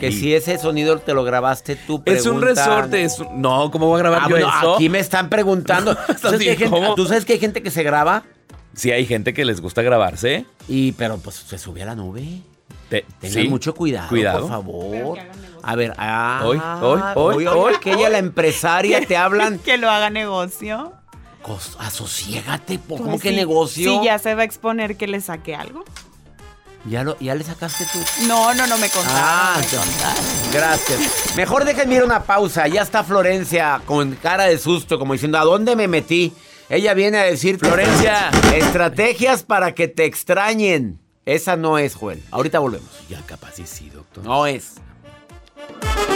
Que 0.00 0.12
si 0.12 0.34
ese 0.34 0.58
sonido 0.58 0.98
te 0.98 1.14
lo 1.14 1.24
grabaste 1.24 1.74
tú, 1.76 2.02
Es 2.04 2.26
un 2.26 2.40
resorte, 2.40 3.02
es 3.02 3.18
un- 3.18 3.40
No, 3.42 3.70
¿cómo 3.70 3.86
voy 3.88 3.96
a 3.96 4.02
grabar 4.02 4.20
Ah, 4.22 4.26
yo 4.28 4.30
bueno, 4.36 4.48
eso? 4.60 4.74
aquí 4.76 4.88
me 4.88 4.98
están 5.00 5.28
preguntando. 5.28 5.96
¿Tú 6.06 6.14
sabes, 6.20 6.40
que 6.40 6.50
hay 6.50 6.56
gente, 6.56 6.70
¿Cómo? 6.70 6.94
tú 6.94 7.06
sabes 7.06 7.24
que 7.24 7.32
hay 7.34 7.38
gente 7.40 7.62
que 7.62 7.70
se 7.70 7.82
graba? 7.82 8.22
Sí, 8.74 8.90
hay 8.92 9.06
gente 9.06 9.32
que 9.34 9.44
les 9.44 9.60
gusta 9.60 9.82
grabarse. 9.82 10.44
Y, 10.68 10.92
pero 10.92 11.16
pues 11.18 11.36
se 11.36 11.58
sube 11.58 11.82
a 11.82 11.86
la 11.86 11.94
nube. 11.94 12.22
Te- 12.90 13.04
Tengan 13.20 13.42
sí, 13.42 13.48
mucho 13.48 13.74
cuidado, 13.74 14.08
Cuidado. 14.08 14.40
por 14.42 14.48
favor. 14.50 15.18
A 15.66 15.74
ver, 15.74 15.92
ah, 15.98 16.42
Hoy, 16.44 16.58
hoy, 16.80 17.00
hoy, 17.16 17.34
hoy, 17.34 17.46
hoy. 17.48 17.74
que 17.80 17.92
ella, 17.92 18.08
la 18.08 18.18
empresaria, 18.18 19.04
te 19.04 19.16
hablan. 19.16 19.58
Que 19.58 19.76
lo 19.76 19.90
haga 19.90 20.10
negocio. 20.10 20.92
Asociégate, 21.78 22.78
po- 22.78 22.96
¿cómo 22.96 23.10
Pues 23.10 23.22
que 23.22 23.30
sí, 23.30 23.36
negocio? 23.36 23.98
Si 24.00 24.04
ya 24.04 24.18
se 24.18 24.34
va 24.34 24.42
a 24.42 24.44
exponer 24.44 24.96
que 24.96 25.06
le 25.06 25.20
saque 25.20 25.54
algo. 25.54 25.84
¿Ya, 26.88 27.02
lo, 27.02 27.18
¿Ya 27.18 27.34
le 27.34 27.42
sacaste 27.42 27.84
tú? 27.92 27.98
No, 28.28 28.54
no, 28.54 28.66
no 28.68 28.78
me 28.78 28.88
contaron. 28.88 29.20
Ah, 29.20 29.54
no 29.56 29.62
me 29.62 29.76
contaron. 29.86 30.24
gracias. 30.52 31.36
Mejor 31.36 31.64
déjenme 31.64 31.96
ir 31.96 32.02
a 32.02 32.04
una 32.04 32.22
pausa. 32.22 32.68
Ya 32.68 32.82
está 32.82 33.02
Florencia 33.02 33.80
con 33.86 34.14
cara 34.16 34.44
de 34.44 34.58
susto, 34.58 34.98
como 34.98 35.12
diciendo, 35.14 35.38
¿a 35.38 35.44
dónde 35.44 35.74
me 35.74 35.88
metí? 35.88 36.32
Ella 36.68 36.94
viene 36.94 37.18
a 37.18 37.22
decir, 37.24 37.58
Florencia, 37.58 38.30
estrategias 38.54 39.42
para 39.42 39.74
que 39.74 39.88
te 39.88 40.04
extrañen. 40.04 41.00
Esa 41.24 41.56
no 41.56 41.76
es, 41.78 41.96
Joel. 41.96 42.22
Ahorita 42.30 42.60
volvemos. 42.60 42.88
Ya 43.08 43.20
capaz 43.22 43.58
y 43.58 43.66
sí, 43.66 43.90
doctor. 43.90 44.24
No 44.24 44.46
es. 44.46 44.74
Thank 45.68 46.10
you. 46.10 46.15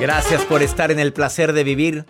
Gracias 0.00 0.46
por 0.46 0.62
estar 0.62 0.90
en 0.90 0.98
el 0.98 1.12
placer 1.12 1.52
de 1.52 1.62
vivir. 1.62 2.06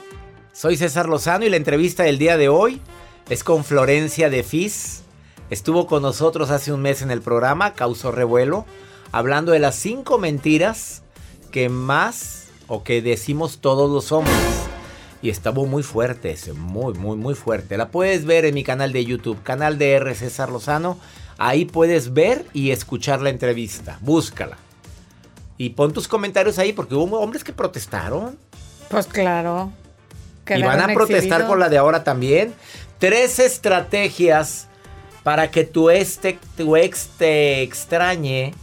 Soy 0.53 0.77
César 0.77 1.09
Lozano 1.09 1.45
y 1.45 1.51
la 1.51 1.57
entrevista 1.57 2.05
del 2.05 2.19
día 2.19 2.37
de 2.37 2.49
hoy 2.49 2.81
es 3.29 3.43
con 3.43 3.65
Florencia 3.65 4.31
de 4.31 4.45
Fis. 4.45 5.03
Estuvo 5.51 5.89
con 5.89 6.03
nosotros 6.03 6.51
hace 6.51 6.73
un 6.73 6.83
mes 6.83 7.03
en 7.03 7.11
el 7.11 7.21
programa, 7.21 7.75
causó 7.75 8.13
revuelo, 8.13 8.65
hablando 9.11 9.51
de 9.51 9.59
las 9.59 9.75
cinco 9.75 10.19
mentiras 10.19 11.03
que 11.51 11.69
más 11.69 12.47
o 12.69 12.85
que 12.85 13.03
decimos 13.03 13.59
todos 13.61 13.91
los 13.91 14.13
hombres. 14.13 14.37
Y 15.21 15.29
estuvo 15.31 15.67
muy 15.67 15.83
fuerte 15.83 16.37
muy, 16.55 16.95
muy, 16.95 17.17
muy 17.17 17.35
fuerte. 17.35 17.77
La 17.77 17.89
puedes 17.89 18.25
ver 18.25 18.45
en 18.45 18.55
mi 18.55 18.63
canal 18.63 18.93
de 18.93 19.05
YouTube, 19.05 19.43
canal 19.43 19.79
de 19.79 19.95
R. 19.95 20.15
César 20.15 20.53
Lozano. 20.53 20.97
Ahí 21.39 21.65
puedes 21.65 22.15
ver 22.15 22.47
y 22.53 22.71
escuchar 22.71 23.21
la 23.21 23.31
entrevista. 23.31 23.99
Búscala. 24.01 24.59
Y 25.61 25.69
pon 25.69 25.93
tus 25.93 26.09
comentarios 26.09 26.59
ahí 26.59 26.73
porque 26.73 26.95
hubo 26.95 27.21
hombres 27.21 27.45
que 27.45 27.53
protestaron. 27.53 28.39
Pues 28.89 29.07
claro. 29.07 29.71
Y 30.49 30.63
van 30.63 30.81
a 30.81 30.95
protestar 30.95 31.47
con 31.47 31.61
la 31.61 31.69
de 31.69 31.77
ahora 31.77 32.03
también. 32.03 32.55
Tres 32.99 33.39
estrategias 33.39 34.69
para 35.23 35.51
que 35.51 35.65
tu, 35.65 35.91
este, 35.91 36.39
tu 36.57 36.77
ex 36.77 37.11
te 37.19 37.61
extrañe 37.61 38.55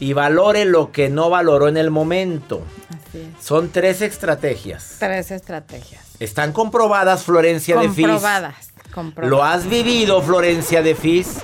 y 0.00 0.14
valore 0.14 0.64
lo 0.64 0.92
que 0.92 1.10
no 1.10 1.28
valoró 1.28 1.68
en 1.68 1.76
el 1.76 1.90
momento. 1.90 2.62
Así 2.88 3.18
es. 3.18 3.44
Son 3.44 3.68
tres 3.68 4.00
estrategias. 4.00 4.96
Tres 4.98 5.30
estrategias. 5.30 6.06
Están 6.20 6.54
comprobadas, 6.54 7.24
Florencia 7.24 7.76
de 7.76 7.90
Fis. 7.90 8.06
Comprobadas. 8.06 8.72
comprobadas. 8.94 9.30
¿Lo 9.30 9.44
has 9.44 9.68
vivido, 9.68 10.22
Florencia 10.22 10.80
de 10.80 10.94
Fis? 10.94 11.36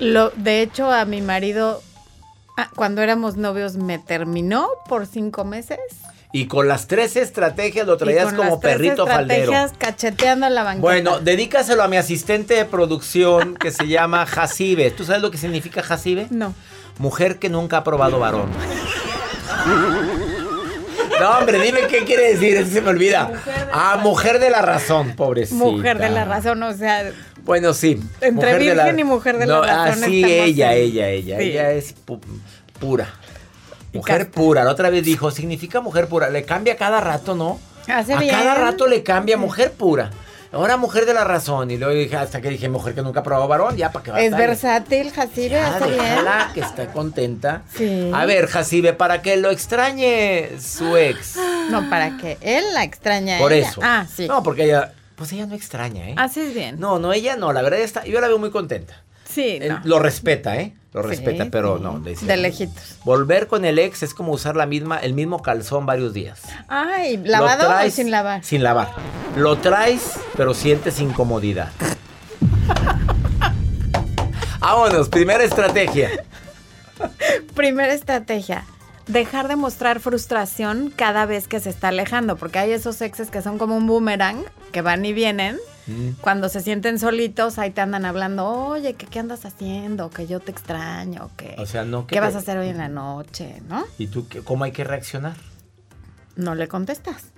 Lo, 0.00 0.30
de 0.30 0.62
hecho, 0.62 0.90
a 0.90 1.04
mi 1.04 1.22
marido, 1.22 1.80
ah, 2.58 2.68
cuando 2.76 3.00
éramos 3.00 3.36
novios, 3.36 3.76
me 3.76 3.98
terminó 3.98 4.68
por 4.88 5.06
cinco 5.06 5.44
meses. 5.44 5.78
Y 6.30 6.46
con 6.46 6.68
las 6.68 6.86
tres 6.88 7.16
estrategias 7.16 7.86
lo 7.86 7.94
Y 7.94 7.98
traías 7.98 8.26
con 8.26 8.36
como 8.36 8.50
las 8.50 8.60
tres 8.60 8.74
perrito 8.74 9.06
faldero. 9.06 9.44
estrategias 9.44 9.72
cacheteando 9.78 10.48
la 10.50 10.62
banqueta. 10.62 10.82
Bueno, 10.82 11.20
dedícaselo 11.20 11.82
a 11.82 11.88
mi 11.88 11.96
asistente 11.96 12.52
de 12.52 12.66
producción 12.66 13.54
que 13.54 13.70
se 13.70 13.88
llama 13.88 14.26
Jacibe. 14.26 14.90
¿Tú 14.90 15.04
sabes 15.04 15.22
lo 15.22 15.30
que 15.30 15.38
significa 15.38 15.82
Jacibe? 15.82 16.26
No. 16.28 16.52
Mujer 16.98 17.38
que 17.38 17.48
nunca 17.48 17.78
ha 17.78 17.84
probado 17.84 18.18
varón. 18.18 18.50
No, 21.20 21.30
hombre, 21.38 21.58
dime 21.60 21.80
qué 21.88 22.04
quiere 22.04 22.32
decir, 22.34 22.56
eso 22.58 22.70
se 22.70 22.80
me 22.80 22.90
olvida. 22.90 23.32
ah, 23.72 23.98
mujer 24.02 24.38
de 24.38 24.50
la 24.50 24.62
razón, 24.62 25.16
pobrecita. 25.16 25.64
Mujer 25.64 25.98
de 25.98 26.10
la 26.10 26.24
razón, 26.24 26.62
o 26.62 26.72
sea, 26.74 27.10
Bueno, 27.48 27.72
sí. 27.74 28.00
Entre 28.20 28.52
mujer 28.52 28.58
de 28.58 28.74
virgen 28.74 28.98
y 29.00 29.04
mujer 29.04 29.38
de 29.38 29.46
la 29.46 29.60
razón 29.62 30.02
Ah, 30.04 30.06
sí, 30.06 30.22
ella, 30.24 30.74
en- 30.76 30.82
ella, 30.82 31.08
ella. 31.08 31.38
Sí. 31.38 31.44
Ella 31.44 31.72
es 31.72 31.94
pu- 32.06 32.20
pura. 32.78 33.08
Mujer 33.92 34.30
pura. 34.30 34.64
La 34.64 34.70
otra 34.70 34.90
vez 34.90 35.02
dijo, 35.02 35.30
significa 35.30 35.80
mujer 35.80 36.08
pura. 36.08 36.28
Le 36.28 36.44
cambia 36.44 36.76
cada 36.76 37.00
rato, 37.00 37.34
¿no? 37.34 37.58
hace 37.90 38.12
a 38.12 38.18
bien. 38.18 38.34
cada 38.34 38.54
rato 38.54 38.86
le 38.86 39.02
cambia 39.02 39.38
mujer 39.38 39.72
pura. 39.72 40.10
Ahora 40.52 40.76
mujer 40.76 41.04
de 41.06 41.14
la 41.14 41.24
razón. 41.24 41.70
Y 41.70 41.78
luego 41.78 41.94
dije, 41.94 42.16
hasta 42.16 42.40
que 42.42 42.50
dije 42.50 42.68
mujer 42.68 42.94
que 42.94 43.00
nunca 43.02 43.22
probó 43.22 43.48
varón, 43.48 43.76
ya 43.78 43.92
para 43.92 44.02
que 44.04 44.10
va 44.10 44.20
Es 44.20 44.36
versátil, 44.36 45.10
Jacibe, 45.10 45.58
hace 45.58 45.86
bien. 45.90 46.00
que 46.54 46.60
esté 46.60 46.86
contenta. 46.88 47.62
Sí. 47.74 48.10
A 48.14 48.24
ver, 48.26 48.46
Jacibe, 48.46 48.92
para 48.92 49.20
que 49.22 49.36
lo 49.38 49.50
extrañe 49.50 50.50
su 50.60 50.96
ex. 50.98 51.36
No, 51.70 51.88
para 51.90 52.16
que 52.18 52.36
él 52.42 52.64
la 52.74 52.84
extraña. 52.84 53.36
a 53.36 53.40
Por 53.40 53.52
ella. 53.54 53.68
eso. 53.68 53.80
Ah, 53.82 54.06
sí. 54.14 54.26
No, 54.28 54.42
porque 54.42 54.64
ella, 54.64 54.92
pues 55.18 55.32
ella 55.32 55.46
no 55.46 55.54
extraña, 55.56 56.08
¿eh? 56.08 56.14
Haces 56.16 56.54
bien. 56.54 56.78
No, 56.78 57.00
no, 57.00 57.12
ella 57.12 57.36
no, 57.36 57.52
la 57.52 57.60
verdad 57.60 57.80
está, 57.80 58.04
yo 58.04 58.20
la 58.20 58.28
veo 58.28 58.38
muy 58.38 58.50
contenta. 58.50 59.02
Sí, 59.28 59.58
no. 59.60 59.80
Lo 59.84 59.98
respeta, 59.98 60.56
¿eh? 60.56 60.72
Lo 60.94 61.02
Sí, 61.02 61.08
respeta, 61.08 61.48
pero 61.50 61.78
no. 61.78 61.98
dice, 61.98 62.24
De 62.24 62.36
lejitos. 62.38 62.96
Volver 63.04 63.48
con 63.48 63.64
el 63.66 63.78
ex 63.78 64.02
es 64.04 64.14
como 64.14 64.32
usar 64.32 64.56
la 64.56 64.64
misma, 64.64 64.96
el 64.98 65.12
mismo 65.12 65.42
calzón 65.42 65.84
varios 65.84 66.14
días. 66.14 66.40
Ay, 66.68 67.18
¿lavado 67.18 67.68
o 67.86 67.90
sin 67.90 68.10
lavar? 68.10 68.42
Sin 68.44 68.62
lavar. 68.62 68.88
Lo 69.36 69.58
traes, 69.58 70.12
pero 70.36 70.54
sientes 70.54 71.00
incomodidad. 71.00 71.70
Vámonos, 74.60 75.08
primera 75.08 75.44
estrategia. 75.44 76.10
Primera 77.54 77.92
estrategia. 77.92 78.64
Dejar 79.08 79.48
de 79.48 79.56
mostrar 79.56 80.00
frustración 80.00 80.92
cada 80.94 81.24
vez 81.26 81.48
que 81.48 81.60
se 81.60 81.70
está 81.70 81.88
alejando, 81.88 82.36
porque 82.36 82.58
hay 82.58 82.72
esos 82.72 83.00
exes 83.00 83.30
que 83.30 83.40
son 83.42 83.56
como 83.58 83.76
un 83.76 83.86
boomerang, 83.86 84.44
que 84.70 84.82
van 84.82 85.04
y 85.04 85.12
vienen. 85.12 85.58
Cuando 86.20 86.50
se 86.50 86.60
sienten 86.60 86.98
solitos, 86.98 87.58
ahí 87.58 87.70
te 87.70 87.80
andan 87.80 88.04
hablando, 88.04 88.46
oye, 88.46 88.92
que 88.92 89.06
qué 89.06 89.20
andas 89.20 89.46
haciendo, 89.46 90.10
que 90.10 90.26
yo 90.26 90.38
te 90.38 90.50
extraño, 90.50 91.30
que 91.38 91.54
O 91.56 91.64
sea, 91.64 91.84
no 91.86 92.06
que 92.06 92.12
qué 92.16 92.20
vas 92.20 92.32
te- 92.32 92.36
a 92.36 92.40
hacer 92.40 92.58
hoy 92.58 92.68
en 92.68 92.76
la 92.76 92.90
noche, 92.90 93.62
¿no? 93.70 93.86
¿Y 93.96 94.08
tú 94.08 94.28
qué- 94.28 94.42
cómo 94.42 94.64
hay 94.64 94.72
que 94.72 94.84
reaccionar? 94.84 95.32
No 96.36 96.54
le 96.54 96.68
contestas. 96.68 97.28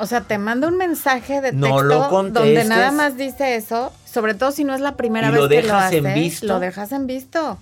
O 0.00 0.06
sea, 0.06 0.22
te 0.22 0.38
manda 0.38 0.66
un 0.66 0.76
mensaje 0.76 1.40
de 1.40 1.50
Ah. 1.50 1.52
No 1.52 1.76
texto 1.76 2.22
donde 2.32 2.64
nada 2.64 2.90
más 2.90 3.16
dice 3.16 3.54
eso, 3.54 3.92
sobre 4.04 4.34
todo 4.34 4.50
si 4.50 4.64
no 4.64 4.74
es 4.74 4.80
la 4.80 4.96
primera 4.96 5.28
¿Y 5.28 5.30
vez 5.30 5.38
que 5.38 5.42
lo 5.42 5.48
dejas 5.48 5.84
hace. 5.84 5.98
en 5.98 6.14
visto? 6.14 6.46
Lo 6.48 6.58
dejas 6.58 6.90
en 6.90 7.06
visto. 7.06 7.58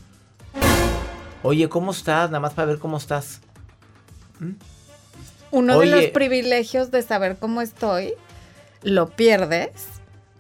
Oye, 1.47 1.69
¿cómo 1.69 1.91
estás? 1.91 2.31
Nada 2.31 2.41
más 2.41 2.55
para 2.55 2.65
ver 2.65 2.79
cómo 2.79 2.97
estás. 2.97 3.41
Uno 5.51 5.77
Oye. 5.77 5.91
de 5.91 5.97
los 5.97 6.11
privilegios 6.11 6.91
de 6.91 7.03
saber 7.03 7.37
cómo 7.39 7.61
estoy, 7.61 8.15
lo 8.83 9.11
pierdes 9.11 9.71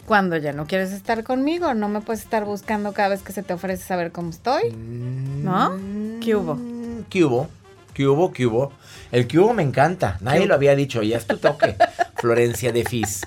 cuando 0.06 0.38
ya 0.38 0.54
no 0.54 0.66
quieres 0.66 0.92
estar 0.92 1.22
conmigo. 1.22 1.74
No 1.74 1.90
me 1.90 2.00
puedes 2.00 2.22
estar 2.22 2.46
buscando 2.46 2.94
cada 2.94 3.10
vez 3.10 3.22
que 3.22 3.32
se 3.34 3.42
te 3.42 3.52
ofrece 3.52 3.84
saber 3.84 4.12
cómo 4.12 4.30
estoy. 4.30 4.72
¿No? 4.72 5.78
¿Qué 6.22 6.34
hubo? 6.36 6.58
¿Qué 7.10 7.22
hubo? 7.22 7.50
¿Qué 7.92 8.06
hubo? 8.06 8.32
¿Qué 8.32 8.46
hubo? 8.46 8.72
El 9.12 9.26
que 9.26 9.38
hubo 9.38 9.52
me 9.52 9.62
encanta. 9.62 10.16
Nadie 10.22 10.40
¿Qué 10.40 10.46
lo 10.46 10.54
había 10.54 10.74
dicho. 10.74 11.02
Ya 11.02 11.18
es 11.18 11.26
tu 11.26 11.36
toque, 11.36 11.76
Florencia 12.16 12.72
de 12.72 12.82
Fis. 12.82 13.26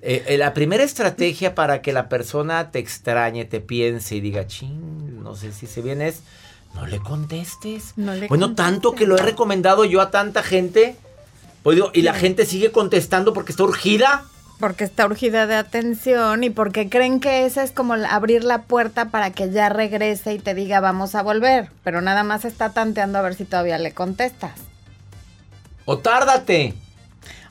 Eh, 0.00 0.24
eh, 0.26 0.38
la 0.38 0.54
primera 0.54 0.82
estrategia 0.82 1.54
para 1.54 1.82
que 1.82 1.92
la 1.92 2.08
persona 2.08 2.72
te 2.72 2.80
extrañe, 2.80 3.44
te 3.44 3.60
piense 3.60 4.16
y 4.16 4.20
diga, 4.20 4.48
ching, 4.48 5.22
no 5.22 5.36
sé 5.36 5.52
si 5.52 5.68
se 5.68 5.82
viene 5.82 6.08
es, 6.08 6.22
no 6.74 6.86
le 6.86 6.98
contestes. 7.00 7.92
No 7.96 8.14
le 8.14 8.28
bueno, 8.28 8.54
tanto 8.54 8.94
que 8.94 9.06
lo 9.06 9.16
he 9.16 9.22
recomendado 9.22 9.84
yo 9.84 10.00
a 10.00 10.10
tanta 10.10 10.42
gente. 10.42 10.96
Pues 11.62 11.76
digo, 11.76 11.90
y 11.94 12.02
la 12.02 12.14
gente 12.14 12.46
sigue 12.46 12.72
contestando 12.72 13.32
porque 13.32 13.52
está 13.52 13.64
urgida. 13.64 14.24
Porque 14.58 14.84
está 14.84 15.06
urgida 15.06 15.46
de 15.46 15.56
atención 15.56 16.44
y 16.44 16.50
porque 16.50 16.88
creen 16.88 17.20
que 17.20 17.46
esa 17.46 17.62
es 17.62 17.72
como 17.72 17.94
abrir 17.94 18.44
la 18.44 18.62
puerta 18.62 19.10
para 19.10 19.30
que 19.30 19.50
ya 19.50 19.68
regrese 19.68 20.34
y 20.34 20.38
te 20.38 20.54
diga 20.54 20.80
vamos 20.80 21.14
a 21.14 21.22
volver. 21.22 21.70
Pero 21.84 22.00
nada 22.00 22.22
más 22.24 22.44
está 22.44 22.70
tanteando 22.70 23.18
a 23.18 23.22
ver 23.22 23.34
si 23.34 23.44
todavía 23.44 23.78
le 23.78 23.92
contestas. 23.92 24.52
O 25.84 25.98
tárdate. 25.98 26.74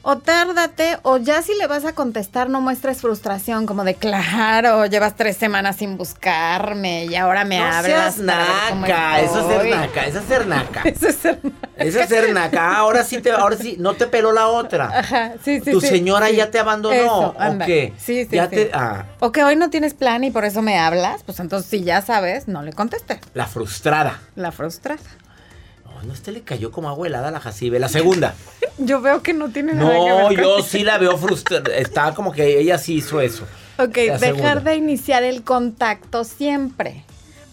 O 0.03 0.17
tárdate, 0.17 0.97
o 1.03 1.17
ya 1.17 1.43
si 1.43 1.53
le 1.53 1.67
vas 1.67 1.85
a 1.85 1.93
contestar, 1.93 2.49
no 2.49 2.59
muestres 2.59 3.01
frustración, 3.01 3.67
como 3.67 3.83
de 3.83 3.93
claro, 3.93 4.87
llevas 4.87 5.15
tres 5.15 5.37
semanas 5.37 5.75
sin 5.75 5.95
buscarme 5.95 7.05
y 7.05 7.15
ahora 7.15 7.45
me 7.45 7.59
no 7.59 7.65
hablas. 7.65 8.15
seas 8.15 8.17
naca, 8.17 9.21
eso 9.21 9.39
es 9.41 9.45
ser 9.45 9.55
estoy". 9.57 9.69
naca, 9.69 10.05
eso 10.07 10.19
es 10.19 10.25
ser 10.25 10.47
naca. 10.47 10.81
Eso 10.85 11.07
es 11.07 11.15
ser 11.17 11.39
Eso 11.77 11.99
es 11.99 12.09
ser 12.09 12.33
naca. 12.33 12.71
Ah, 12.71 12.77
Ahora 12.77 13.03
sí 13.03 13.21
te, 13.21 13.31
ahora 13.31 13.55
sí, 13.57 13.75
no 13.79 13.93
te 13.93 14.07
peló 14.07 14.31
la 14.31 14.47
otra. 14.47 14.85
Ajá, 14.99 15.33
sí, 15.43 15.59
sí, 15.61 15.71
tu 15.71 15.79
sí, 15.81 15.87
señora 15.87 16.29
sí. 16.29 16.35
ya 16.35 16.49
te 16.49 16.57
abandonó. 16.59 16.95
Eso, 16.95 17.35
¿O 17.37 17.39
anda. 17.39 17.65
qué? 17.67 17.93
Sí, 17.97 18.25
sí, 18.25 18.35
Ya 18.35 18.49
sí. 18.49 18.55
te. 18.55 18.71
Ah, 18.73 19.05
O 19.19 19.31
que 19.31 19.43
hoy 19.43 19.55
no 19.55 19.69
tienes 19.69 19.93
plan 19.93 20.23
y 20.23 20.31
por 20.31 20.45
eso 20.45 20.61
me 20.63 20.79
hablas, 20.79 21.21
pues 21.23 21.39
entonces 21.39 21.69
si 21.69 21.83
ya 21.83 22.01
sabes, 22.01 22.47
no 22.47 22.63
le 22.63 22.73
contestes. 22.73 23.19
la 23.35 23.45
frustrada. 23.45 24.19
La 24.35 24.51
frustrada. 24.51 25.01
No, 26.01 26.07
no, 26.07 26.13
este 26.13 26.31
le 26.31 26.41
cayó 26.41 26.71
como 26.71 26.89
agua 26.89 27.07
helada 27.07 27.27
a 27.29 27.31
la 27.31 27.39
Jacibe. 27.39 27.79
La 27.79 27.89
segunda. 27.89 28.33
Yo 28.77 29.01
veo 29.01 29.21
que 29.21 29.33
no 29.33 29.49
tiene 29.49 29.73
nada 29.73 29.91
que 29.93 29.99
ver 29.99 30.23
No, 30.23 30.31
yo 30.31 30.63
sí 30.63 30.83
la 30.83 30.97
veo 30.97 31.15
frustrada. 31.17 31.75
Está 31.75 32.13
como 32.15 32.31
que 32.31 32.59
ella 32.59 32.77
sí 32.79 32.95
hizo 32.95 33.21
eso. 33.21 33.43
Ok, 33.77 33.95
La 34.07 34.17
dejar 34.17 34.19
segunda. 34.19 34.61
de 34.61 34.75
iniciar 34.77 35.23
el 35.23 35.43
contacto 35.43 36.23
siempre. 36.23 37.03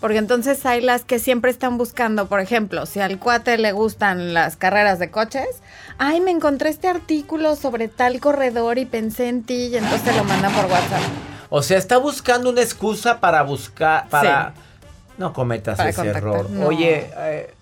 Porque 0.00 0.16
entonces 0.18 0.64
hay 0.64 0.80
las 0.80 1.04
que 1.04 1.18
siempre 1.18 1.50
están 1.50 1.76
buscando, 1.76 2.28
por 2.28 2.40
ejemplo, 2.40 2.86
si 2.86 3.00
al 3.00 3.18
cuate 3.18 3.58
le 3.58 3.72
gustan 3.72 4.32
las 4.32 4.56
carreras 4.56 4.98
de 5.00 5.10
coches, 5.10 5.48
ay, 5.98 6.20
me 6.20 6.30
encontré 6.30 6.70
este 6.70 6.86
artículo 6.88 7.56
sobre 7.56 7.88
tal 7.88 8.20
corredor 8.20 8.78
y 8.78 8.86
pensé 8.86 9.28
en 9.28 9.42
ti 9.42 9.66
y 9.66 9.76
entonces 9.76 10.02
te 10.04 10.12
lo 10.16 10.22
mandan 10.24 10.52
por 10.52 10.66
WhatsApp. 10.66 11.02
O 11.50 11.62
sea, 11.62 11.78
está 11.78 11.98
buscando 11.98 12.48
una 12.50 12.62
excusa 12.62 13.18
para 13.20 13.42
buscar. 13.42 14.08
Para. 14.08 14.54
No 15.18 15.32
cometas 15.32 15.76
Para 15.76 15.90
ese 15.90 15.96
contactar, 15.96 16.22
error. 16.22 16.50
no. 16.50 16.66
Oye, 16.68 17.10
eh, 17.16 17.54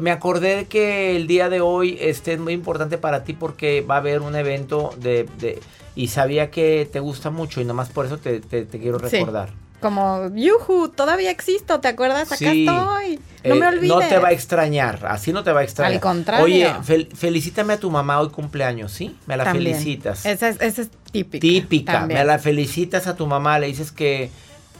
me 0.00 0.10
acordé 0.10 0.66
que 0.66 1.14
el 1.16 1.26
día 1.26 1.48
de 1.48 1.60
hoy 1.60 1.96
este 2.00 2.32
es 2.32 2.40
muy 2.40 2.52
importante 2.52 2.98
para 2.98 3.24
ti 3.24 3.32
porque 3.32 3.80
va 3.82 3.96
a 3.96 3.98
haber 3.98 4.20
un 4.20 4.34
evento 4.36 4.94
de, 4.98 5.28
de- 5.38 5.60
y 5.94 6.08
sabía 6.08 6.50
que 6.50 6.88
te 6.92 7.00
gusta 7.00 7.30
mucho 7.30 7.60
y 7.60 7.64
nomás 7.64 7.88
por 7.88 8.06
eso 8.06 8.18
te, 8.18 8.40
te- 8.40 8.64
te 8.64 8.78
quiero 8.78 8.98
Sí. 9.00 9.16
recordar. 9.18 9.50
Como, 9.80 10.28
yuju, 10.34 10.88
todavía 10.88 11.30
existo, 11.30 11.78
¿te 11.78 11.86
acuerdas? 11.86 12.26
Acá 12.32 12.36
Sí. 12.36 12.66
estoy. 12.66 13.20
No 13.44 13.54
Eh, 13.54 13.60
me 13.60 13.66
olvides. 13.68 13.88
No 13.88 14.00
te 14.00 14.18
va 14.18 14.28
a 14.28 14.32
extrañar, 14.32 15.06
así 15.06 15.32
no 15.32 15.44
te 15.44 15.52
va 15.52 15.60
a 15.60 15.62
extrañar. 15.62 15.92
Al 15.94 16.00
contrario. 16.00 16.44
Oye, 16.44 16.66
fel- 16.84 17.14
felicítame 17.14 17.74
a 17.74 17.78
tu 17.78 17.88
mamá 17.88 18.20
hoy 18.20 18.30
cumpleaños, 18.30 18.90
¿sí? 18.90 19.16
Me 19.26 19.36
la 19.36 19.44
También. 19.44 19.76
felicitas. 19.76 20.26
Esa 20.26 20.48
es, 20.48 20.60
esa 20.60 20.82
es 20.82 20.88
típica. 21.12 21.40
Típica, 21.40 21.92
también. 21.92 22.18
me 22.18 22.24
la 22.26 22.40
felicitas 22.40 23.06
a 23.06 23.14
tu 23.14 23.28
mamá, 23.28 23.60
le 23.60 23.68
dices 23.68 23.92
que 23.92 24.30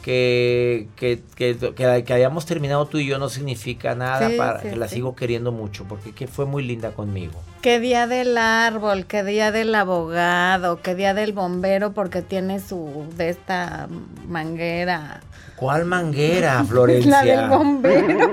que, 0.03 0.87
que, 0.95 1.21
que, 1.35 1.55
que- 1.75 2.13
hayamos 2.13 2.45
terminado 2.45 2.85
tú 2.85 2.97
y 2.99 3.05
yo 3.07 3.19
no 3.19 3.29
significa 3.29 3.95
nada, 3.95 4.29
Sí, 4.29 4.35
para, 4.37 4.61
sí, 4.61 4.69
que 4.69 4.75
la 4.75 4.87
sí. 4.87 4.95
sigo 4.95 5.15
queriendo 5.15 5.51
mucho, 5.51 5.85
porque 5.87 6.11
que 6.13 6.27
fue 6.27 6.45
muy 6.45 6.63
linda 6.63 6.91
conmigo. 6.91 7.33
Qué 7.61 7.79
día 7.79 8.07
del 8.07 8.37
árbol, 8.37 9.05
qué 9.05 9.23
día 9.23 9.51
del 9.51 9.75
abogado, 9.75 10.81
qué 10.81 10.95
día 10.95 11.13
del 11.13 11.33
bombero 11.33 11.91
porque 11.91 12.21
tiene 12.21 12.59
su 12.59 13.05
de 13.17 13.29
esta 13.29 13.87
manguera. 14.27 15.21
¿Cuál 15.55 15.85
manguera, 15.85 16.63
Florencia? 16.67 17.11
La 17.11 17.23
del 17.23 17.49
bombero. 17.49 18.29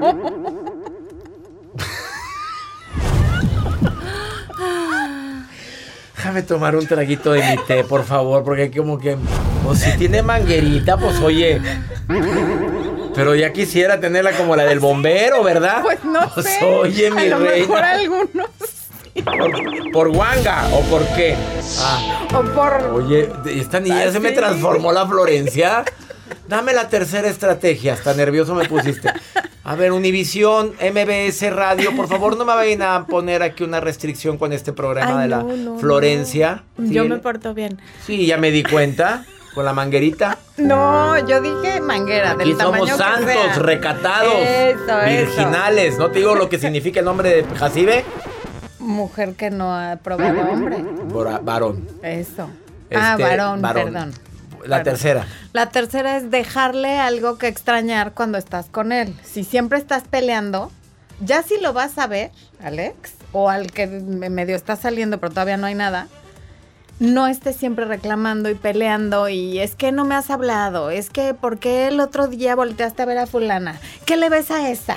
Déjame 6.17 6.43
tomar 6.43 6.75
un 6.77 6.87
traguito 6.87 7.33
de 7.33 7.43
mi 7.43 7.57
té, 7.67 7.85
por 7.85 8.05
favor, 8.05 8.43
porque 8.43 8.71
como 8.71 8.99
que, 8.99 9.17
pues 9.67 9.81
si 9.81 9.91
tiene 9.99 10.23
manguerita, 10.23 10.97
pues 10.97 11.19
oye. 11.21 11.61
Pero 13.15 13.35
ya 13.35 13.53
quisiera 13.53 13.99
tenerla 14.01 14.33
como 14.33 14.57
la 14.57 14.65
del 14.65 14.79
bombero, 14.81 15.43
¿verdad? 15.43 15.83
Pues 15.83 16.05
no 16.05 16.21
Pues, 16.35 16.47
sé. 16.47 16.65
oye, 16.65 17.11
mi 17.11 17.23
a 17.23 17.25
lo 17.27 17.39
reina. 17.39 17.57
mejor 17.67 17.85
algunos. 17.85 18.47
¿Por, 19.25 19.93
por 19.93 20.09
guanga 20.13 20.69
o 20.75 20.81
por 20.83 21.03
qué? 21.17 21.35
Ah, 21.81 22.27
O 22.35 22.43
por. 22.43 22.91
oye, 23.03 23.31
esta 23.47 23.81
niña 23.81 24.11
se 24.13 24.21
me 24.21 24.33
transformó 24.33 24.93
la 24.93 25.07
Florencia. 25.07 25.85
Dame 26.49 26.75
la 26.75 26.89
tercera 26.89 27.27
estrategia, 27.29 27.95
hasta 27.95 28.13
nervioso 28.15 28.55
me 28.55 28.69
pusiste. 28.69 29.11
A 29.65 29.75
ver, 29.75 29.91
Univisión, 29.93 30.75
MBS 30.81 31.51
Radio, 31.53 31.97
por 31.97 32.07
favor 32.09 32.37
no 32.37 32.45
me 32.45 32.55
vayan 32.55 32.83
a 32.83 33.07
poner 33.07 33.43
aquí 33.43 33.65
una 33.65 33.81
restricción 33.81 34.37
con 34.39 34.53
este 34.53 34.73
programa 34.73 35.17
Ay, 35.17 35.23
de 35.23 35.29
la 35.29 35.43
no, 35.43 35.57
no, 35.57 35.79
Florencia. 35.79 36.63
no. 36.77 36.87
¿Sí? 36.87 36.95
Yo 36.95 37.05
me 37.07 37.17
porto 37.19 37.53
bien. 37.55 37.81
Sí, 38.07 38.27
ya 38.27 38.37
me 38.37 38.51
di 38.53 38.63
cuenta. 38.63 39.25
Con 39.57 39.64
la 39.64 39.73
manguerita. 39.73 40.37
No, 40.59 41.19
yo 41.27 41.40
dije 41.40 41.81
manguera, 41.81 42.33
Aquí 42.33 42.51
del 42.51 42.59
somos 42.61 42.73
tamaño 42.90 42.97
que 42.97 43.03
santos, 43.03 43.33
sea. 43.55 43.62
recatados, 43.62 44.35
Eso, 44.38 44.99
virginales. 45.09 45.99
¿No 45.99 46.11
te 46.11 46.19
digo 46.19 46.35
lo 46.35 46.49
que 46.51 46.59
significa 46.59 47.01
el 47.01 47.07
nombre 47.07 47.31
de 47.42 47.57
Jacibe? 47.57 48.05
Mujer 48.79 49.33
que 49.35 49.51
no 49.51 49.75
ha 49.75 49.97
probado 49.97 50.40
hombre. 50.42 50.77
Varón. 51.42 51.88
Eso. 52.03 52.51
ah, 52.95 53.12
Este, 53.16 53.23
varón, 53.23 53.62
varón. 53.62 53.85
perdón. 53.92 54.12
La 54.66 54.83
tercera. 54.83 55.27
La 55.55 55.71
tercera 55.71 56.19
es 56.19 56.31
dejarle 56.31 56.99
algo 56.99 57.38
que 57.38 57.49
extrañar 57.49 58.12
cuando 58.12 58.37
estás 58.37 58.66
con 58.66 58.92
él. 58.92 59.14
Si 59.25 59.42
siempre 59.42 59.79
estás 59.79 60.03
peleando, 60.05 60.71
ya 61.21 61.42
si 61.42 61.59
lo 61.61 61.73
vas 61.73 61.97
a 61.99 62.07
ver, 62.07 62.31
Alex, 62.62 63.14
o 63.33 63.49
al 63.49 63.73
que 63.73 63.87
me- 63.87 64.29
medio 64.29 64.55
está 64.55 64.77
saliendo 64.77 65.19
pero 65.19 65.31
todavía 65.31 65.57
no 65.57 65.66
hay 65.66 65.75
nada, 65.75 66.09
no 66.99 67.27
estés 67.27 67.57
siempre 67.57 67.85
reclamando 67.85 68.49
y 68.49 68.55
peleando 68.55 69.29
y 69.29 69.59
es 69.59 69.75
que 69.75 69.93
no 69.93 70.05
me 70.05 70.15
has 70.15 70.31
hablado, 70.31 70.91
es 70.91 71.11
que 71.11 71.35
¿por 71.35 71.59
qué 71.59 71.89
el 71.89 72.01
otro 72.01 72.27
día 72.27 72.55
volteaste 72.55 73.03
a 73.03 73.05
ver 73.07 73.19
a 73.19 73.27
fulana? 73.27 73.79
¿Qué 74.07 74.17
le 74.17 74.29
ves 74.31 74.51
a 74.51 74.71
esa? 74.71 74.97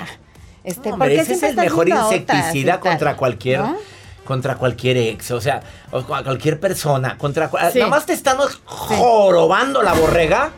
Este, 0.64 0.84
¿por 0.84 0.94
Hombre, 0.94 1.14
qué 1.16 1.20
ese 1.22 1.34
es 1.34 1.42
el 1.42 1.56
mejor 1.56 1.88
insecticida 1.88 2.80
contra 2.80 3.16
cualquier 3.16 3.60
¿No? 3.60 3.76
contra 4.24 4.54
cualquier 4.56 4.96
ex, 4.96 5.30
o 5.32 5.40
sea, 5.40 5.60
o 5.90 6.02
cua- 6.02 6.22
cualquier 6.22 6.60
persona, 6.60 7.18
contra 7.18 7.50
Sí. 7.72 7.78
nada 7.80 7.90
más 7.90 8.06
te 8.06 8.12
están 8.12 8.36
jorobando 8.64 9.82
la 9.82 9.92
borrega. 9.92 10.50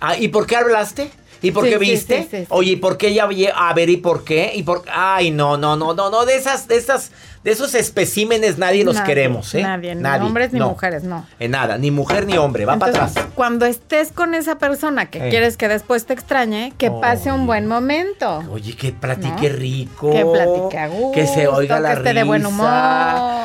Ah, 0.00 0.16
¿y 0.18 0.28
por 0.28 0.46
qué 0.46 0.56
hablaste? 0.56 1.10
¿Y 1.42 1.50
por 1.50 1.64
Sí, 1.64 1.70
qué 1.70 1.78
viste? 1.78 2.22
sí, 2.22 2.28
sí, 2.30 2.36
sí. 2.40 2.46
Oye, 2.50 2.72
¿y 2.72 2.76
por 2.76 2.96
qué 2.96 3.12
ya 3.14 3.28
a 3.54 3.74
ver 3.74 3.90
y 3.90 3.96
por 3.98 4.24
qué? 4.24 4.52
Y 4.54 4.62
por 4.62 4.82
ay, 4.92 5.30
no, 5.30 5.56
no, 5.56 5.76
no, 5.76 5.94
no, 5.94 6.10
no, 6.10 6.24
de 6.24 6.36
esas 6.36 6.68
de 6.68 6.76
esas 6.76 7.10
de 7.44 7.52
esos 7.52 7.76
especímenes 7.76 8.58
nadie 8.58 8.84
los 8.84 8.96
Nadie, 8.96 9.06
queremos, 9.06 9.54
¿eh? 9.54 9.62
Nadie, 9.62 9.94
ni 9.94 10.04
hombres 10.26 10.52
ni 10.52 10.58
mujeres, 10.58 11.04
no. 11.04 11.24
En 11.38 11.52
nada, 11.52 11.78
ni 11.78 11.92
mujer 11.92 12.26
ni 12.26 12.36
hombre, 12.36 12.64
va 12.64 12.76
para 12.76 12.90
atrás. 12.90 13.14
Cuando 13.36 13.66
estés 13.66 14.10
con 14.10 14.34
esa 14.34 14.58
persona 14.58 15.06
que 15.10 15.24
Eh. 15.24 15.30
quieres 15.30 15.56
que 15.56 15.68
después 15.68 16.06
te 16.06 16.12
extrañe, 16.12 16.72
que 16.76 16.90
pase 16.90 17.30
un 17.30 17.46
buen 17.46 17.68
momento. 17.68 18.42
Oye, 18.50 18.74
que 18.74 18.90
platique 18.90 19.48
¿No? 19.50 19.56
rico. 19.56 20.10
Que 20.10 20.24
platique 20.24 20.78
a 20.78 20.88
gusto, 20.88 21.12
Que 21.12 21.26
se 21.28 21.46
oiga 21.46 21.78
la 21.78 21.90
que 21.92 21.96
esté 21.98 22.14
de 22.14 22.24
buen 22.24 22.42
risa. 22.42 22.52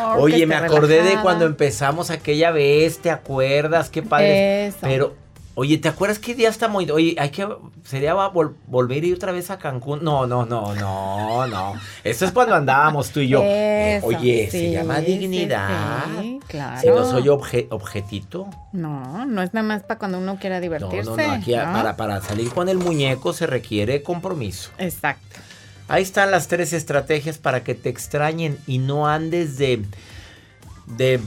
humor, 0.08 0.20
Oye, 0.20 0.48
me 0.48 0.56
acordé 0.56 1.04
de 1.04 1.18
cuando 1.22 1.46
empezamos 1.46 2.10
aquella 2.10 2.50
vez, 2.50 2.98
¿te 3.00 3.12
acuerdas? 3.12 3.90
Qué 3.92 4.02
padre. 4.02 4.68
Eso. 4.68 4.78
Pero, 4.82 5.16
oye, 5.62 5.78
¿te 5.78 5.88
acuerdas 5.88 6.20
qué 6.20 6.34
día 6.36 6.50
está 6.50 6.68
muy... 6.68 6.90
Oye, 6.92 7.16
hay 7.18 7.30
que... 7.30 7.48
¿Sería 7.84 8.14
va- 8.14 8.32
vol- 8.34 8.56
volver 8.68 9.04
a 9.04 9.06
ir 9.06 9.14
otra 9.16 9.32
vez 9.32 9.50
a 9.52 9.58
Cancún? 9.58 10.04
No, 10.04 10.26
no, 10.28 10.46
no, 10.46 10.74
no, 10.76 11.48
no. 11.48 11.74
Eso 12.04 12.26
es 12.26 12.32
cuando 12.32 12.56
andábamos 12.56 13.12
tú 13.12 13.20
y 13.20 13.28
yo. 13.30 13.42
Eso, 13.44 14.08
Oye, 14.08 14.50
se 14.52 14.72
llama 14.72 15.00
dignidad. 15.00 16.06
sí, 16.22 16.40
claro. 16.48 16.82
Si 16.82 16.88
no 16.88 17.06
soy 17.10 17.24
obje- 17.24 17.68
objetito. 17.70 18.48
No, 18.74 19.26
no 19.26 19.42
es 19.44 19.54
nada 19.54 19.66
más 19.68 19.84
para 19.84 19.98
cuando 20.00 20.18
uno 20.18 20.38
quiera 20.40 20.60
divertirse. 20.60 21.04
no, 21.10 21.16
no. 21.18 21.32
Aquí 21.32 21.56
¿no? 21.56 21.64
Para, 21.72 21.96
para 21.96 22.22
salir 22.22 22.52
con 22.52 22.68
el 22.68 22.78
muñeco 22.78 23.34
se 23.34 23.46
requiere 23.48 24.02
compromiso. 24.04 24.72
Exacto. 24.78 25.40
Ahí 25.88 26.04
están 26.04 26.32
las 26.32 26.48
tres 26.48 26.74
estrategias 26.74 27.38
para 27.38 27.64
que 27.64 27.76
te 27.76 27.90
extrañen 27.90 28.58
y 28.66 28.78
no 28.80 29.08
andes 29.08 29.58
de. 29.58 29.84
de. 30.88 31.20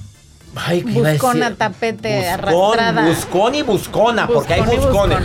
Ay, 0.56 0.82
¿qué 0.82 0.92
Buscona, 0.92 1.44
decir? 1.46 1.58
tapete, 1.58 2.16
Buscón, 2.16 2.78
arrastrada. 2.78 3.06
buscón 3.08 3.54
y 3.54 3.62
buscona, 3.62 4.26
porque 4.26 4.54
hay 4.54 4.62
buscones. 4.62 5.18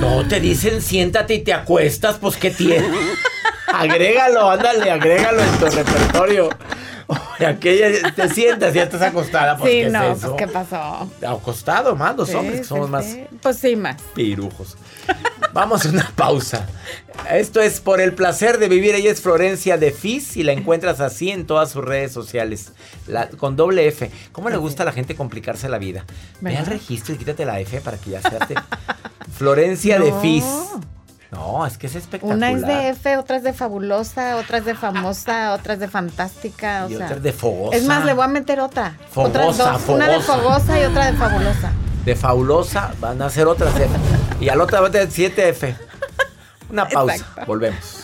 No, 0.00 0.26
te 0.26 0.40
dicen 0.40 0.80
siéntate 0.82 1.34
y 1.34 1.38
te 1.44 1.52
acuestas, 1.52 2.16
pues 2.20 2.36
¿qué 2.36 2.50
tiene? 2.50 2.86
agrégalo, 3.72 4.50
ándale, 4.50 4.90
agrégalo 4.90 5.42
en 5.42 5.50
tu 5.58 5.66
repertorio. 5.66 6.48
Aquella, 7.46 8.12
te 8.14 8.28
sientas 8.28 8.72
y 8.74 8.76
ya 8.78 8.84
estás 8.84 9.02
acostada, 9.02 9.56
pues 9.56 9.70
sí, 9.70 9.76
¿qué 9.80 9.86
es 9.86 9.92
no, 9.92 10.02
eso? 10.12 10.36
pues 10.36 10.46
¿qué 10.46 10.52
pasó? 10.52 11.10
Acostado, 11.26 11.94
más 11.96 12.16
los 12.16 12.28
Sí, 12.28 12.34
hombres 12.34 12.58
que 12.58 12.62
sí, 12.64 12.68
somos 12.68 12.88
más. 12.90 13.06
Pues 13.42 13.58
sí, 13.58 13.76
más. 13.76 14.00
pirujos. 14.14 14.76
Vamos 15.52 15.84
a 15.84 15.88
una 15.90 16.10
pausa. 16.16 16.66
Esto 17.30 17.60
es 17.60 17.80
por 17.80 18.00
el 18.00 18.12
placer 18.14 18.58
de 18.58 18.68
vivir. 18.68 18.94
Ella 18.94 19.10
es 19.12 19.20
Florencia 19.20 19.76
de 19.76 19.92
Fis 19.92 20.36
y 20.36 20.42
la 20.42 20.52
encuentras 20.52 21.00
así 21.00 21.30
en 21.30 21.46
todas 21.46 21.70
sus 21.70 21.84
redes 21.84 22.12
sociales. 22.12 22.72
La- 23.06 23.28
con 23.28 23.54
doble 23.56 23.86
F. 23.86 24.10
¿Cómo 24.32 24.48
le 24.50 24.56
gusta 24.56 24.82
a 24.82 24.86
la 24.86 24.92
gente 24.92 25.14
complicarse 25.14 25.68
la 25.68 25.78
vida? 25.78 26.04
Ve 26.40 26.56
al 26.56 26.66
registro 26.66 27.14
y 27.14 27.18
quítate 27.18 27.44
la 27.44 27.60
F 27.60 27.80
para 27.82 27.98
que 27.98 28.10
ya 28.10 28.20
seas 28.22 28.48
de 28.48 28.56
Florencia 29.36 29.98
de 30.00 30.10
No. 30.10 30.20
Fis. 30.20 30.44
No, 31.34 31.66
es 31.66 31.76
que 31.78 31.86
es 31.88 31.94
espectacular. 31.94 32.36
Una 32.36 32.50
es 32.52 32.62
de 32.62 32.88
F, 32.90 33.16
otra 33.16 33.36
es 33.36 33.42
de 33.42 33.52
fabulosa, 33.52 34.36
otra 34.36 34.58
es 34.58 34.64
de 34.64 34.74
famosa, 34.74 35.52
otra 35.58 35.74
es 35.74 35.80
de 35.80 35.88
fantástica. 35.88 36.84
O 36.86 36.90
Y 36.90 36.96
sea, 36.96 37.06
otra 37.06 37.16
es 37.16 37.22
de 37.22 37.32
fogosa. 37.32 37.76
Es 37.76 37.84
más, 37.84 38.04
le 38.04 38.12
voy 38.14 38.24
a 38.24 38.28
meter 38.28 38.60
otra. 38.60 38.96
Fogosa, 39.10 39.28
Otras 39.28 39.56
dos. 39.58 39.88
Una 39.96 40.08
de 40.08 40.20
fogosa. 40.20 40.42
fogosa 40.42 40.80
y 40.80 40.84
otra 40.84 41.06
de 41.10 41.12
fabulosa. 41.18 41.72
De 42.04 42.16
fabulosa 42.16 42.92
van 43.00 43.20
a 43.22 43.30
ser 43.30 43.46
otras 43.46 43.74
F. 43.76 43.88
Y 44.40 44.48
al 44.48 44.60
otra 44.60 44.80
va 44.80 44.88
a 44.88 44.90
tener 44.90 45.08
7F. 45.08 45.74
Una 46.70 46.86
pausa. 46.88 47.16
Exacto. 47.16 47.42
Volvemos. 47.46 48.03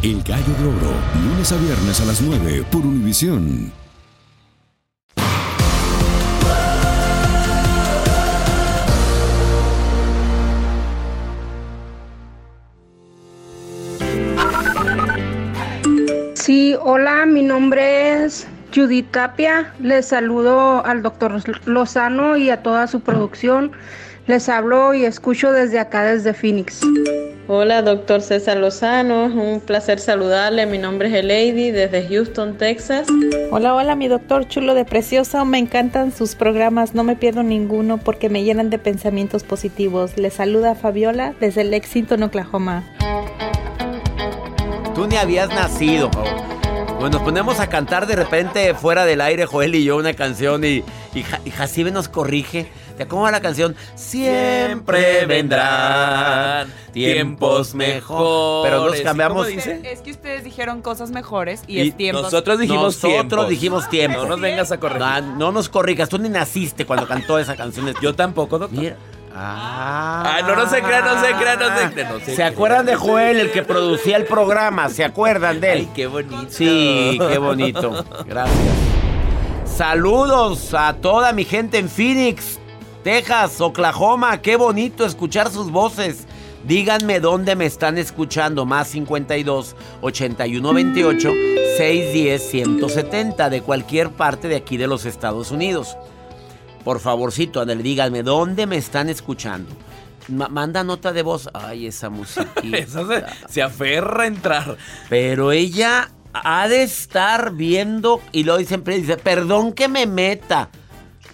El 0.00 0.22
Gallo 0.22 0.54
de 0.60 0.64
Oro, 0.64 0.94
lunes 1.24 1.50
a 1.50 1.56
viernes 1.56 2.00
a 2.00 2.04
las 2.04 2.22
9 2.22 2.64
por 2.70 2.86
Univisión. 2.86 3.72
Sí, 16.34 16.76
hola, 16.80 17.26
mi 17.26 17.42
nombre 17.42 18.24
es 18.24 18.46
Judith 18.72 19.10
Tapia. 19.10 19.74
Les 19.82 20.06
saludo 20.06 20.86
al 20.86 21.02
doctor 21.02 21.42
Lozano 21.66 22.36
y 22.36 22.50
a 22.50 22.62
toda 22.62 22.86
su 22.86 23.00
producción. 23.00 23.72
Les 24.28 24.48
hablo 24.48 24.94
y 24.94 25.04
escucho 25.04 25.50
desde 25.50 25.80
acá, 25.80 26.04
desde 26.04 26.34
Phoenix. 26.34 26.82
Hola, 27.50 27.80
doctor 27.80 28.20
César 28.20 28.58
Lozano. 28.58 29.26
Es 29.26 29.32
un 29.32 29.60
placer 29.60 29.98
saludarle. 30.00 30.66
Mi 30.66 30.76
nombre 30.76 31.08
es 31.08 31.14
Elady 31.14 31.70
desde 31.70 32.06
Houston, 32.06 32.58
Texas. 32.58 33.06
Hola, 33.50 33.74
hola, 33.74 33.96
mi 33.96 34.06
doctor 34.06 34.46
chulo 34.46 34.74
de 34.74 34.84
precioso. 34.84 35.44
Me 35.46 35.58
encantan 35.58 36.12
sus 36.12 36.34
programas. 36.34 36.94
No 36.94 37.04
me 37.04 37.16
pierdo 37.16 37.42
ninguno 37.42 37.96
porque 37.96 38.28
me 38.28 38.44
llenan 38.44 38.68
de 38.68 38.78
pensamientos 38.78 39.44
positivos. 39.44 40.18
Les 40.18 40.34
saluda 40.34 40.74
Fabiola 40.74 41.34
desde 41.40 41.64
Lexington, 41.64 42.22
Oklahoma. 42.22 42.84
Tú 44.94 45.06
ni 45.06 45.16
habías 45.16 45.48
nacido. 45.48 46.10
Bueno, 47.00 47.10
nos 47.18 47.22
ponemos 47.22 47.60
a 47.60 47.68
cantar 47.68 48.06
de 48.08 48.16
repente 48.16 48.74
fuera 48.74 49.04
del 49.06 49.20
aire, 49.20 49.46
Joel 49.46 49.74
y 49.76 49.84
yo, 49.84 49.96
una 49.96 50.14
canción 50.14 50.64
y, 50.64 50.82
y, 51.14 51.22
Ja- 51.22 51.40
y 51.44 51.50
Jacibe 51.50 51.92
nos 51.92 52.08
corrige. 52.08 52.66
¿Te 52.98 53.06
cómo 53.06 53.22
va 53.22 53.30
la 53.30 53.40
canción? 53.40 53.76
Siempre 53.94 55.24
vendrán 55.26 56.72
tiempos 56.92 57.74
mejores. 57.74 58.68
Pero 58.70 58.86
nos 58.90 59.00
cambiamos. 59.00 59.46
¿Cómo 59.46 59.56
dice? 59.56 59.80
Es 59.84 60.00
que 60.00 60.10
ustedes 60.10 60.42
dijeron 60.42 60.82
cosas 60.82 61.12
mejores 61.12 61.62
y, 61.68 61.78
Y 61.78 61.88
es 61.88 61.96
tiempo. 61.96 62.22
Nosotros 62.22 62.58
dijimos 62.58 62.82
Nosotros 62.96 63.28
tiempos. 63.28 63.48
dijimos 63.48 63.88
tiempo. 63.88 64.18
No 64.22 64.26
nos 64.30 64.40
vengas 64.40 64.72
a 64.72 64.80
corregir. 64.80 65.06
No, 65.06 65.36
no 65.36 65.52
nos 65.52 65.68
corrijas, 65.68 66.08
tú 66.08 66.18
ni 66.18 66.28
naciste 66.28 66.84
cuando 66.86 67.06
cantó 67.06 67.38
esa 67.38 67.54
canción. 67.56 67.94
Yo 68.02 68.14
tampoco, 68.16 68.58
doctor. 68.58 68.78
Mira. 68.78 68.96
Ah. 69.32 70.38
Ah, 70.38 70.42
no, 70.42 70.56
no 70.56 70.68
se 70.68 70.82
crean, 70.82 71.04
no 71.04 71.20
se 71.24 71.32
crean, 71.34 71.58
no 71.60 71.66
se 71.78 71.92
crean. 71.92 72.12
no 72.12 72.18
se 72.18 72.24
¿Se 72.24 72.34
crean. 72.34 72.52
acuerdan 72.52 72.86
de 72.86 72.96
Joel, 72.96 73.38
el 73.38 73.52
que 73.52 73.62
producía 73.62 74.16
el 74.16 74.24
programa? 74.24 74.88
¿Se 74.88 75.04
acuerdan 75.04 75.60
de 75.60 75.72
él? 75.74 75.78
Ay, 75.82 75.88
qué 75.94 76.08
bonito. 76.08 76.46
Sí, 76.50 77.16
qué 77.30 77.38
bonito. 77.38 78.04
Gracias. 78.26 78.58
Saludos 79.64 80.74
a 80.74 80.94
toda 80.94 81.32
mi 81.32 81.44
gente 81.44 81.78
en 81.78 81.88
Phoenix, 81.88 82.57
Texas, 83.02 83.60
Oklahoma. 83.60 84.40
Qué 84.42 84.56
bonito 84.56 85.04
escuchar 85.06 85.50
sus 85.50 85.70
voces. 85.70 86.26
Díganme 86.64 87.20
dónde 87.20 87.56
me 87.56 87.66
están 87.66 87.96
escuchando. 87.98 88.66
Más 88.66 88.88
52 88.88 89.76
81 90.02 90.72
28 90.74 91.30
610 91.76 92.42
170 92.50 93.50
de 93.50 93.62
cualquier 93.62 94.10
parte 94.10 94.48
de 94.48 94.56
aquí 94.56 94.76
de 94.76 94.86
los 94.88 95.04
Estados 95.06 95.50
Unidos. 95.50 95.96
Por 96.84 97.00
favorcito, 97.00 97.60
ándale, 97.60 97.82
díganme 97.82 98.22
dónde 98.22 98.66
me 98.66 98.76
están 98.76 99.08
escuchando. 99.08 99.70
Ma- 100.28 100.48
manda 100.48 100.84
nota 100.84 101.12
de 101.12 101.22
voz. 101.22 101.48
Ay, 101.54 101.86
esa 101.86 102.10
musiquita. 102.10 102.76
Esa 102.76 103.06
se, 103.06 103.24
se 103.48 103.62
aferra 103.62 104.24
a 104.24 104.26
entrar. 104.26 104.76
Pero 105.08 105.52
ella 105.52 106.10
ha 106.32 106.68
de 106.68 106.82
estar 106.82 107.52
viendo 107.54 108.20
y 108.32 108.44
luego 108.44 108.62
siempre 108.64 108.96
dice, 108.96 109.16
perdón 109.16 109.72
que 109.72 109.88
me 109.88 110.06
meta. 110.06 110.70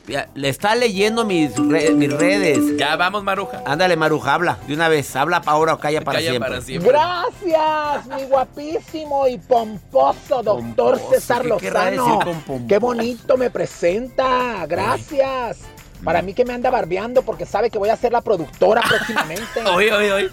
Le 0.07 0.49
está 0.51 0.75
leyendo 0.75 1.25
mis, 1.25 1.57
re- 1.57 1.93
mis 1.93 2.13
redes. 2.13 2.77
Ya 2.77 2.95
vamos, 2.97 3.25
Maruja. 3.25 3.63
Ándale, 3.65 3.97
Maruja, 3.97 4.35
habla 4.35 4.59
de 4.67 4.75
una 4.75 4.89
vez. 4.89 5.17
Habla 5.17 5.41
pa' 5.41 5.53
ahora 5.53 5.75
o 5.75 5.79
calla 5.79 6.03
para 6.03 6.19
Calla 6.19 6.31
siempre. 6.31 6.51
para 6.51 6.61
siempre. 6.63 6.91
Gracias, 6.91 8.07
mi 8.07 8.25
guapísimo 8.27 9.27
y 9.27 9.39
pomposo 9.39 10.43
doctor 10.43 10.99
Pomposo, 10.99 11.11
César 11.15 11.43
¿qué 11.43 11.57
querrá 11.59 11.91
Lozano. 11.91 12.19
decir? 12.19 12.67
Qué 12.69 12.79
bonito 12.79 13.37
me 13.39 13.49
presenta, 13.51 14.67
gracias. 14.67 15.61
Para 16.05 16.21
mí 16.21 16.35
que 16.35 16.45
me 16.45 16.53
anda 16.53 16.69
barbeando 16.69 17.23
porque 17.23 17.47
sabe 17.47 17.71
que 17.71 17.79
voy 17.79 17.89
a 17.89 17.97
ser 17.97 18.13
la 18.13 18.21
productora 18.21 18.83
próximamente. 18.87 19.65
Oye, 19.75 19.91
oye, 19.91 20.13
oye. 20.13 20.29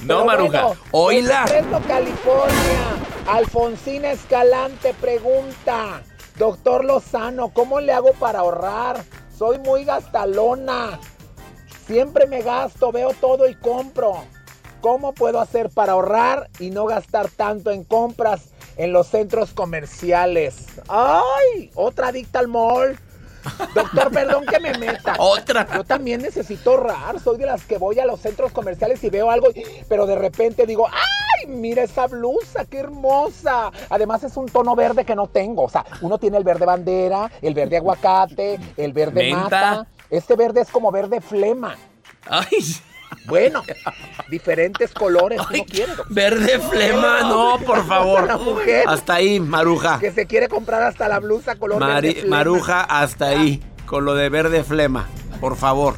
No, 0.00 0.16
Pero 0.18 0.24
Maruja. 0.24 0.62
bueno, 0.64 0.80
Oíla. 0.90 1.44
California. 1.86 2.96
Alfonsina 3.28 4.10
Escalante 4.10 4.92
pregunta, 5.00 6.02
doctor 6.36 6.84
Lozano, 6.84 7.50
¿cómo 7.50 7.80
le 7.80 7.92
hago 7.92 8.12
para 8.14 8.40
ahorrar? 8.40 9.02
Soy 9.36 9.58
muy 9.58 9.84
gastalona. 9.84 10.98
Siempre 11.86 12.26
me 12.26 12.42
gasto, 12.42 12.92
veo 12.92 13.12
todo 13.20 13.48
y 13.48 13.54
compro. 13.54 14.24
¿Cómo 14.80 15.12
puedo 15.14 15.40
hacer 15.40 15.70
para 15.70 15.92
ahorrar 15.92 16.50
y 16.58 16.70
no 16.70 16.86
gastar 16.86 17.28
tanto 17.30 17.70
en 17.70 17.84
compras 17.84 18.50
en 18.76 18.92
los 18.92 19.06
centros 19.08 19.52
comerciales? 19.52 20.66
¡Ay! 20.88 21.70
Otra 21.74 22.08
adicta 22.08 22.38
al 22.38 22.48
mall. 22.48 22.98
Doctor, 23.74 24.10
perdón 24.12 24.46
que 24.46 24.60
me 24.60 24.76
meta. 24.78 25.16
Otra. 25.18 25.66
Yo 25.74 25.84
también 25.84 26.22
necesito 26.22 26.72
ahorrar. 26.72 27.20
Soy 27.20 27.38
de 27.38 27.46
las 27.46 27.64
que 27.64 27.78
voy 27.78 27.98
a 27.98 28.06
los 28.06 28.20
centros 28.20 28.52
comerciales 28.52 29.02
y 29.04 29.10
veo 29.10 29.30
algo, 29.30 29.48
pero 29.88 30.06
de 30.06 30.16
repente 30.16 30.66
digo, 30.66 30.86
¡ay! 31.46 31.56
Mira 31.56 31.82
esa 31.82 32.06
blusa, 32.06 32.64
qué 32.64 32.78
hermosa. 32.80 33.70
Además 33.90 34.24
es 34.24 34.36
un 34.36 34.46
tono 34.46 34.74
verde 34.76 35.04
que 35.04 35.14
no 35.14 35.26
tengo. 35.26 35.64
O 35.64 35.68
sea, 35.68 35.84
uno 36.00 36.18
tiene 36.18 36.38
el 36.38 36.44
verde 36.44 36.66
bandera, 36.66 37.30
el 37.42 37.54
verde 37.54 37.76
aguacate, 37.78 38.58
el 38.76 38.92
verde 38.92 39.22
Menta. 39.32 39.40
mata. 39.42 39.86
Este 40.10 40.36
verde 40.36 40.60
es 40.62 40.70
como 40.70 40.90
verde 40.92 41.20
flema. 41.20 41.76
Ay, 42.28 42.46
Bueno, 43.26 43.62
diferentes 44.30 44.92
colores 44.92 45.40
uno 45.40 45.64
quiere. 45.64 45.94
doctor. 45.94 46.14
Verde 46.14 46.58
flema, 46.58 47.20
no, 47.22 47.58
por 47.64 47.86
favor. 47.86 48.28
Hasta 48.86 49.14
ahí, 49.14 49.40
Maruja. 49.40 49.98
que 49.98 50.10
se 50.12 50.26
quiere 50.26 50.48
comprar 50.48 50.82
hasta 50.82 51.08
la 51.08 51.20
blusa 51.20 51.56
color 51.56 51.80
Mari- 51.80 52.08
verde 52.08 52.20
flema. 52.22 52.36
Maruja, 52.36 52.80
hasta 52.82 53.28
ahí. 53.28 53.62
Con 53.86 54.04
lo 54.04 54.14
de 54.14 54.28
verde 54.30 54.64
flema, 54.64 55.06
por 55.40 55.56
favor. 55.56 55.94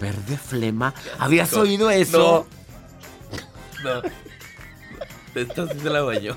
¿Verde 0.00 0.36
flema? 0.36 0.94
¿Habías 1.18 1.52
oído 1.54 1.90
eso? 1.90 2.46
No. 3.84 4.02
Esta 5.34 5.66
sí 5.68 5.78
se 5.82 5.90
la 5.90 5.98
hago 5.98 6.12
yo. 6.20 6.34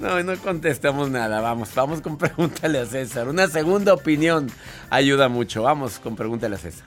No, 0.00 0.22
no 0.22 0.36
contestamos 0.36 1.10
nada. 1.10 1.40
Vamos, 1.40 1.70
vamos 1.74 2.00
con 2.00 2.16
pregúntale 2.16 2.78
a 2.78 2.86
César. 2.86 3.28
Una 3.28 3.48
segunda 3.48 3.92
opinión 3.94 4.48
ayuda 4.90 5.28
mucho. 5.28 5.62
Vamos 5.64 5.98
con 5.98 6.14
pregúntale 6.14 6.54
a 6.56 6.58
César. 6.58 6.84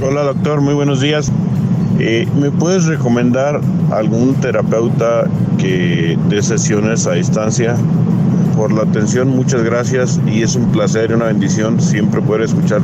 Hola 0.00 0.22
doctor, 0.22 0.60
muy 0.60 0.74
buenos 0.74 1.00
días. 1.00 1.30
Eh, 1.98 2.26
¿Me 2.36 2.50
puedes 2.50 2.84
recomendar 2.84 3.60
algún 3.90 4.34
terapeuta 4.36 5.24
que 5.58 6.16
dé 6.28 6.42
sesiones 6.42 7.06
a 7.06 7.12
distancia? 7.12 7.76
Por 8.56 8.72
la 8.72 8.82
atención, 8.82 9.28
muchas 9.28 9.62
gracias 9.62 10.20
y 10.26 10.42
es 10.42 10.56
un 10.56 10.72
placer 10.72 11.10
y 11.10 11.14
una 11.14 11.26
bendición 11.26 11.80
siempre 11.80 12.20
poder 12.22 12.42
escuchar 12.42 12.80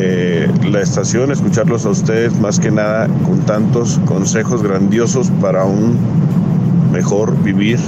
eh, 0.00 0.48
la 0.70 0.80
estación, 0.80 1.32
escucharlos 1.32 1.84
a 1.84 1.90
ustedes 1.90 2.38
más 2.38 2.60
que 2.60 2.70
nada 2.70 3.08
con 3.24 3.40
tantos 3.40 3.98
consejos 4.04 4.62
grandiosos 4.62 5.30
para 5.40 5.64
un 5.64 5.98
mejor 6.92 7.36
vivir, 7.42 7.80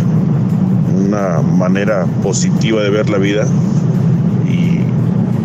una 0.93 1.41
manera 1.41 2.07
positiva 2.23 2.83
de 2.83 2.91
ver 2.91 3.09
la 3.09 3.19
vida 3.19 3.47
y 4.49 4.81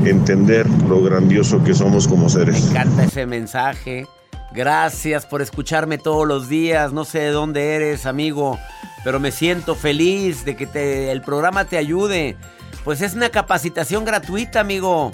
entender 0.09 0.67
lo 0.89 1.03
grandioso 1.03 1.63
que 1.63 1.75
somos 1.75 2.07
como 2.07 2.29
seres. 2.29 2.63
Me 2.63 2.69
encanta 2.71 3.03
ese 3.03 3.27
mensaje. 3.27 4.07
Gracias 4.51 5.27
por 5.27 5.43
escucharme 5.43 5.99
todos 5.99 6.27
los 6.27 6.49
días. 6.49 6.93
No 6.93 7.05
sé 7.05 7.19
de 7.19 7.29
dónde 7.29 7.75
eres, 7.75 8.07
amigo, 8.07 8.57
pero 9.03 9.19
me 9.19 9.31
siento 9.31 9.75
feliz 9.75 10.45
de 10.45 10.55
que 10.55 11.11
el 11.11 11.21
programa 11.21 11.65
te 11.65 11.77
ayude. 11.77 12.37
Pues 12.83 13.01
es 13.01 13.13
una 13.13 13.29
capacitación 13.29 14.03
gratuita, 14.03 14.61
amigo. 14.61 15.11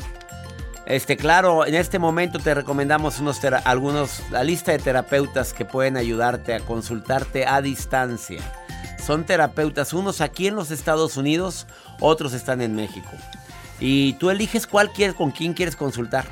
Este, 0.91 1.15
claro, 1.15 1.65
en 1.65 1.75
este 1.75 1.99
momento 1.99 2.37
te 2.37 2.53
recomendamos 2.53 3.17
unos 3.21 3.39
algunos, 3.63 4.21
la 4.29 4.43
lista 4.43 4.73
de 4.73 4.77
terapeutas 4.77 5.53
que 5.53 5.63
pueden 5.63 5.95
ayudarte 5.95 6.53
a 6.53 6.59
consultarte 6.59 7.47
a 7.47 7.61
distancia. 7.61 8.41
Son 9.01 9.25
terapeutas, 9.25 9.93
unos 9.93 10.19
aquí 10.19 10.47
en 10.47 10.55
los 10.57 10.69
Estados 10.69 11.15
Unidos, 11.15 11.65
otros 12.01 12.33
están 12.33 12.59
en 12.59 12.75
México. 12.75 13.07
Y 13.79 14.13
tú 14.15 14.31
eliges 14.31 14.67
cuál 14.67 14.91
quieres, 14.91 15.15
con 15.15 15.31
quién 15.31 15.53
quieres 15.53 15.77
consultar. 15.77 16.25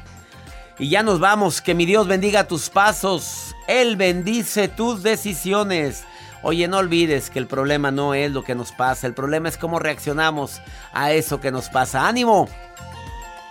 Y 0.78 0.90
ya 0.90 1.04
nos 1.04 1.22
vamos. 1.22 1.62
Que 1.62 1.74
mi 1.74 1.86
Dios 1.86 2.08
bendiga 2.08 2.44
tus 2.46 2.70
pasos 2.70 3.56
Él 3.66 3.96
bendice 3.96 4.68
tus 4.68 5.04
decisiones. 5.04 6.04
Oye, 6.44 6.68
no 6.68 6.80
olvides 6.80 7.30
que 7.30 7.40
el 7.40 7.48
problema 7.48 7.92
no 7.92 8.14
es 8.14 8.30
lo 8.34 8.44
que 8.44 8.56
nos 8.56 8.74
pasa, 8.74 9.08
el 9.08 9.14
problema 9.14 9.48
es 9.48 9.58
cómo 9.58 9.80
reaccionamos 9.80 10.62
a 10.92 11.14
eso 11.14 11.40
que 11.40 11.50
nos 11.50 11.70
pasa. 11.70 12.10
¡Ánimo! 12.10 12.50